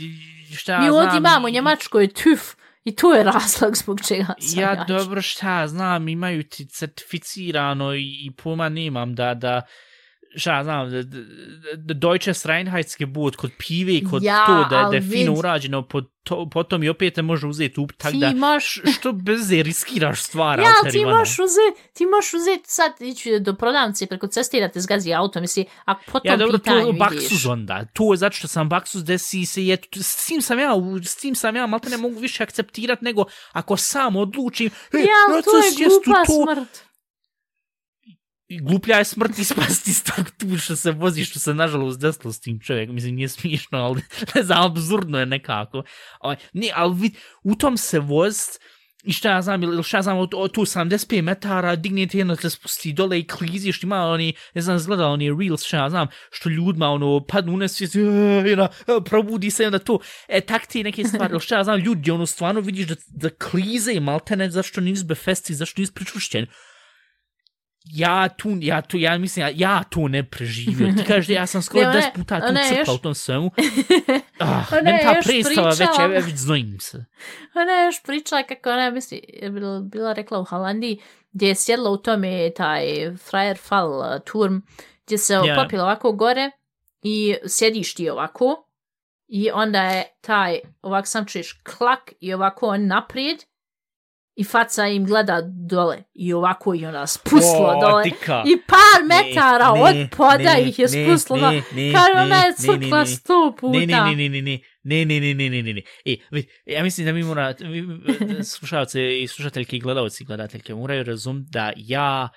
[0.56, 4.60] šta Mi ja ovdje znam, imamo Njemačkoj TÜV i to je razlog zbog čega sam
[4.60, 9.62] Ja ja dobro šta znam, imaju ti certificirano i, i pojma nemam da, da
[10.36, 10.90] šta znam,
[11.76, 16.02] Deutsche Reinheitsgebot kod pive i kod Ja, to da, da je fino vid- urađeno, po
[16.02, 19.52] to, potom i opet te može uzeti up, tak Ti da možeš š- što bez
[19.52, 24.28] riskiraš stvar, Ja, ali ti možeš uzeti, ti možeš uzeti sad ići do prodavnice preko
[24.28, 26.90] ceste i da te zgazi auto, misli, ako po tom Ja, dobro, to pitanju je
[26.90, 27.00] ideš.
[27.00, 27.86] baksuz onda.
[27.86, 30.72] To je zato što sam baksuz desi se je, s tim sam ja,
[31.04, 35.42] s tim sam ja, malte ne mogu više akceptirat nego ako sam odlučim, e, Ja,
[35.44, 36.95] to je glupa to, smrt.
[38.48, 42.34] I gluplja je smrt ispasti s tog tu što se vozi, što se nažalost desilo
[42.34, 42.96] s tim čovjekom.
[42.96, 44.02] Mislim, nije smiješno, ali
[44.36, 45.84] ne znam, absurdno je nekako.
[46.22, 48.62] O, ne, ali vid, u tom se vozt,
[49.06, 52.36] i šta ja znam, ili šta ja znam, od, od tu 75 metara, dignete jedno,
[52.36, 56.08] te spusti dole i kliziš, ima oni, ne znam, zgleda oni reels, šta ja znam,
[56.32, 59.80] što ljudima, ono, padnu u nesvijest, e, e, i onda, e, probudi se, i onda
[59.80, 62.96] to, e, tak ti neke stvari, ili šta ja znam, ljudi, ono, stvarno vidiš da,
[63.08, 66.48] da klize i maltene, zašto nisu befesti, zašto nisu pričušćeni
[67.86, 70.94] ja tu, ja tu, ja mislim, ja, ja tu ne preživio.
[70.98, 73.52] Ti kažeš da ja sam skoro 10 puta tu crkla još- u tom svemu.
[74.40, 77.06] Ah, Ona meni ta predstava već, ja već znojim se.
[77.56, 81.56] Ona je još pričala kako ona misli, je bila, bila rekla u Holandiji, gdje je
[81.56, 82.84] sjedla u tome taj
[83.20, 84.58] Freierfall uh, turm,
[85.06, 85.56] gdje se Ja.
[85.56, 86.52] popila ovako gore
[87.02, 88.68] i sjediš ti ovako
[89.28, 93.38] i onda je taj, ovako sam čuješ klak i ovako on naprijed
[94.36, 98.04] i faca im gleda dole i ovako i ona spustila O, dole.
[98.04, 98.44] dika.
[98.46, 101.52] I par metara Ne, od poda ne, ih je spustila.
[101.52, 103.06] ne, ne, ne, ona je crkla ne.
[103.06, 103.80] sto puta.
[103.80, 105.82] Ne, ne, ne, ne, ne, ne, ne, ne, ne, ne, ne.
[106.06, 106.18] E,
[106.66, 107.84] ja mislim da mi mora, vi,
[108.44, 112.30] slušalce i slušateljke i gledalci i gledateljke moraju razum da ja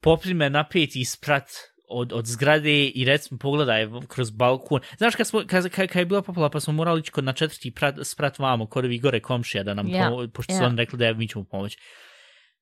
[0.00, 1.44] poprime napet isprat
[1.88, 4.80] od, od zgrade i recimo pogledaj kroz balkon.
[4.98, 7.32] Znaš kad, smo, kad, kad, kad je bila popala pa smo morali ići kod na
[7.32, 10.66] četvrti prat, sprat vamo, kod ovih gore komšija da nam, Ja, pomo- pošto su ja.
[10.66, 11.78] oni rekli da je, mi ćemo pomoći.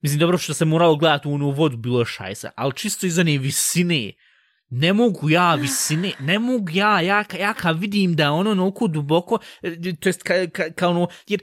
[0.00, 3.18] Mislim, dobro što se moralo gledati u onu vodu, bilo je šajsa, ali čisto iz
[3.18, 4.12] one visine,
[4.70, 8.86] ne mogu ja visine, ne mogu ja, ja, ja kad vidim da je ono onoliko
[8.86, 11.40] duboko, e, to jest ka, ka, ka ono, jer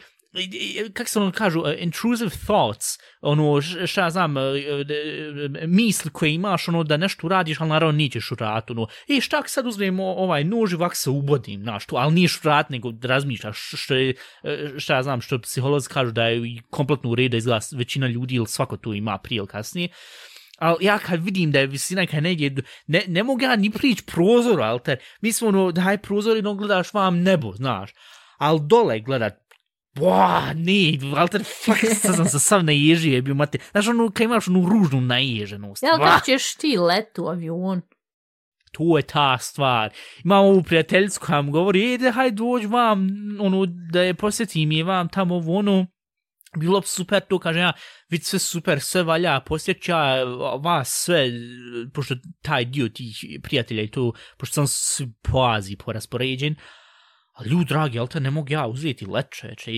[0.94, 6.34] kak se ono kažu, uh, intrusive thoughts, ono, šta ja znam, uh, uh, misl koje
[6.34, 10.00] imaš, ono, da nešto uradiš, ali naravno nićeš urat, ono, e, šta ako sad uzmem
[10.00, 13.96] ovaj nož i ovak se ubodim, znaš, to, ali niješ urat, nego da razmišljaš, što
[13.96, 14.14] je,
[14.78, 18.36] šta ja znam, što psiholozi kažu da je kompletno u redu da izgleda većina ljudi
[18.36, 19.90] ili svako tu ima prije ili kasnije,
[20.60, 22.56] ali ja kad vidim da je visina kad negdje,
[22.88, 26.54] ne, ne mogu ja ni prići prozoru, alter, mi smo ono, daj prozor i no
[26.54, 27.92] gledaš vam nebo, znaš,
[28.38, 29.34] ali dole gledat,
[29.96, 33.58] Boa, ne, Walter, fuck, sad sam se sav naježio, je bio mate.
[33.72, 35.84] Znaš, ono, kad imaš onu ružnu naježenost.
[35.84, 37.82] Jel kako ćeš ti let u avion?
[38.72, 39.94] to je ta stvar.
[40.24, 43.08] Imam ovu prijateljicu koja mi govori, ede, hajde dođi vam,
[43.40, 45.88] ono, da je posjetim je vam tamo ovo, ono,
[46.58, 47.74] bilo bi super to, kažem ja,
[48.10, 50.24] vid sve super, sve valja, posjeća
[50.64, 51.32] vas sve,
[51.94, 56.56] pošto taj dio tih prijatelja i to, pošto sam svi po Aziji poraspoređen,
[57.32, 59.72] A ljud dragi, jel te ne mogu ja uzeti lečeće,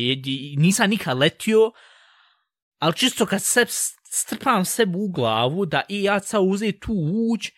[0.58, 1.72] nisam nikad letio,
[2.80, 3.66] ali čisto kad se
[4.12, 6.93] strpam sebi u glavu, da i ja sad uzeti tu
[7.32, 7.51] uć,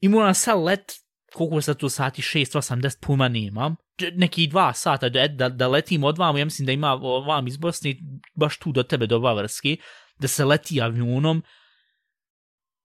[0.00, 0.92] i moram sad let,
[1.32, 3.76] koliko sad tu sati, 6-80 puma nemam,
[4.14, 6.94] neki dva sata da, da, da letim od vama, ja mislim da ima
[7.26, 7.96] vam iz Bosne,
[8.34, 9.76] baš tu do tebe, do Bavarske,
[10.18, 11.42] da se leti avionom,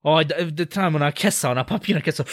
[0.07, 2.23] Oj, da, da trebamo ona kesa, ona papirna kesa,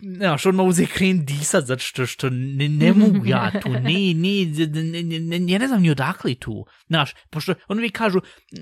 [0.00, 4.44] znaš, odmah uze kren disat, zato što, što ne, ne mogu ja tu, ne, ne,
[4.66, 8.20] ne, ne, ne, ne znam ni odakle tu, znaš, pošto oni mi kažu,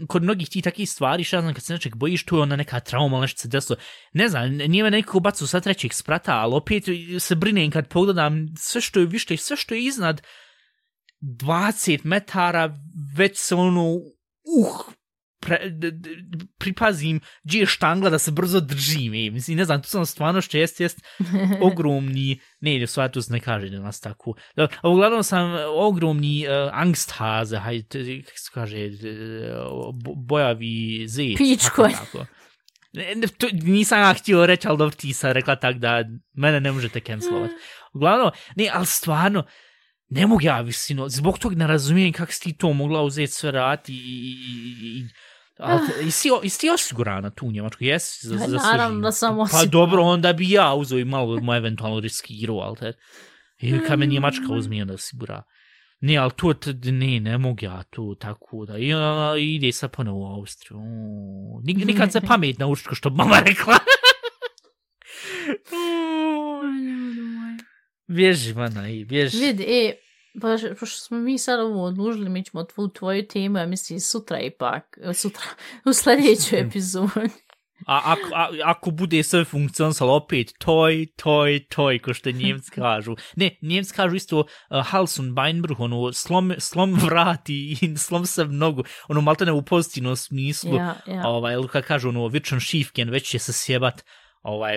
[0.09, 2.57] kod mnogih ti takih stvari, šta ja znam, kad se nečeg bojiš, tu je ona
[2.57, 3.79] neka trauma, nešto se desilo,
[4.13, 6.85] ne znam, nije me neko bacu sa trećeg sprata, ali opet
[7.19, 10.23] se brinem kad pogledam sve što je više i sve što je iznad
[11.21, 12.75] 20 metara,
[13.17, 14.97] već se ono, uh,
[15.47, 16.11] pre, d, d,
[16.59, 20.41] pripazim gdje je štangla da se brzo držim, ej, mislim, ne znam, tu sam stvarno
[20.41, 21.01] što jest, jest
[21.69, 25.55] ogromni, ne, ne, sva tu se ne kaže da nas tako, da, a uglavnom sam
[25.77, 28.91] ogromni uh, angsthaze, hajde, kako se kaže,
[30.05, 31.39] bo, bojavi zec.
[31.39, 31.89] Pičko.
[31.89, 32.27] tako.
[32.93, 36.61] Ne, ne, to, nisam ja htio reći, ali dobro ti sam rekla tak da mene
[36.61, 37.51] ne možete cancelovat.
[37.95, 39.45] Uglavnom, ne, ali stvarno,
[40.09, 43.51] ne mogu ja visino, zbog tog ne razumijem kako si ti to mogla uzeti sve
[43.51, 45.05] rati i, i, i,
[45.59, 46.03] Ali, Ah.
[46.05, 47.85] jesi, jesi ti osigurana tu u Njemačku?
[47.85, 49.67] Jesi za, Pa za naravno da sam Pa osigurana.
[49.67, 52.93] dobro, onda bi ja uzeo i malo mu eventualno riskirao, ali te...
[53.59, 55.43] I kad me Njemačka uzme, onda osigura.
[56.01, 56.55] Ne, ali to,
[56.85, 58.79] ne, ne mogu ja tu, tako da.
[58.79, 60.79] I ona ide sad ponovo u Austriju.
[61.65, 62.57] Nik- Nikad se pamet
[62.89, 63.75] ko što mama rekla.
[68.09, 69.39] Bježi, mana, i bježi.
[69.39, 69.95] Vidi, e,
[70.41, 74.41] baš, pošto smo mi sad ovo odlužili, mi ćemo tvu, tvoju temu, ja mislim, sutra
[74.41, 75.43] ipak, e, sutra,
[75.85, 77.31] u sljedećoj epizodi.
[77.87, 83.17] A ako, a, ako bude sve funkcionisalo opet, toj, toj, toj, ko što njemci kažu.
[83.37, 84.47] Ne, njemci kažu isto uh,
[84.87, 90.17] Halsun, Beinbruch, ono, slom, slom vrati i slom se mnogo, ono, malte ne u pozitivnom
[90.17, 91.29] smislu, Ja, ja.
[91.29, 94.05] ovaj, ili kad kažu, ono, vičan šifken, već će se sjebat,
[94.43, 94.77] ovaj,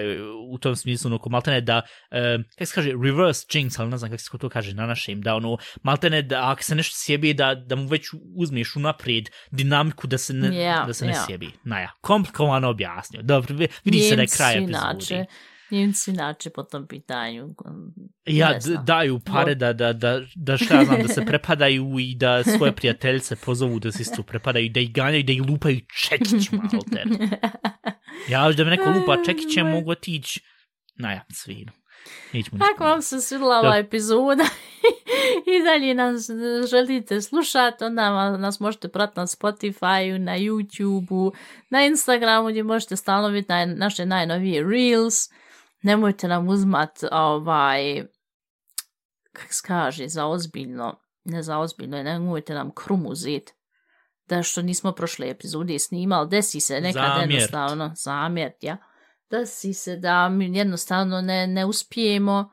[0.49, 2.17] u tom smislu, ono, maltene da, uh,
[2.49, 5.35] kako se kaže, reverse jinx, ali ne znam kako se to kaže na našem, da,
[5.35, 10.17] ono, maltene da, ako se nešto sjebi, da, da mu već uzmeš unaprijed dinamiku da
[10.17, 11.23] se ne, Ja, da se ne ja.
[11.27, 11.49] sjebi.
[11.63, 13.21] Naja, komplikovano objasnio.
[13.21, 15.25] Dobro, vi- vidi se da je kraj Njemci epizode.
[16.07, 17.45] inače, po tom pitanju.
[17.45, 17.93] um,
[18.25, 18.53] Ja,
[18.83, 22.71] daju pare da, da, da, da šta ja znam, da se prepadaju i da svoje
[22.71, 27.07] prijateljice pozovu da se isto prepadaju, da ih ganjaju, da ih lupaju čekićima, alter.
[28.27, 30.41] Ja, još da me neko lupa čekićem, mogu otići,
[30.95, 31.71] naja, svinu.
[32.33, 32.73] Nećemo ništa.
[32.75, 33.77] Ako vam se svidla ova Da.
[33.77, 34.43] epizoda
[35.55, 36.29] i dalje nas
[36.69, 41.31] želite slušati, onda nas možete pratiti na Spotify, na YouTubeu,
[41.69, 45.15] na Instagramu gdje možete stalno vidjeti naj, naše najnovije Reels.
[45.81, 48.03] Nemojte nam uzmat ovaj,
[49.33, 53.53] kak se kaže, za ozbiljno, ne za ozbiljno, nemojte nam krum uzeti.
[54.29, 57.31] Da što nismo prošle epizode snimali, desi se nekad Zamjert.
[57.31, 58.77] jednostavno, zamjert, ja.
[59.31, 62.51] Desi se da mi jednostavno ne, ne uspijemo,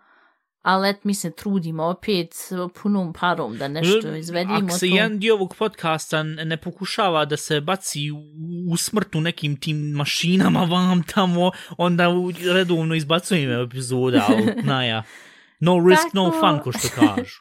[0.62, 2.34] ali et mi se trudimo opet
[2.82, 4.58] punom parom da nešto izvedimo.
[4.58, 8.10] Ako se jedan dio ovog podcasta ne pokušava da se baci
[8.70, 12.06] u, smrtu nekim tim mašinama vam tamo, onda
[12.52, 15.02] redovno izbacujemo epizoda, ali naja.
[15.60, 16.40] No risk, no Tako.
[16.40, 17.40] fun, ko što kažu.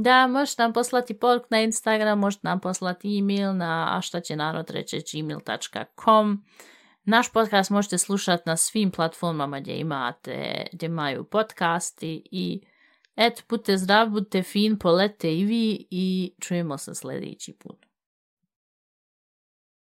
[0.00, 4.36] Da, možete nam poslati poruk na Instagram, možete nam poslati e-mail na a šta će
[4.36, 6.44] narod reći gmail.com.
[7.04, 12.60] Naš podcast možete slušati na svim platformama gdje imate, gdje imaju podcasti i
[13.16, 17.87] et, budite zdrav, budite fin, polete i vi i čujemo se sljedeći put.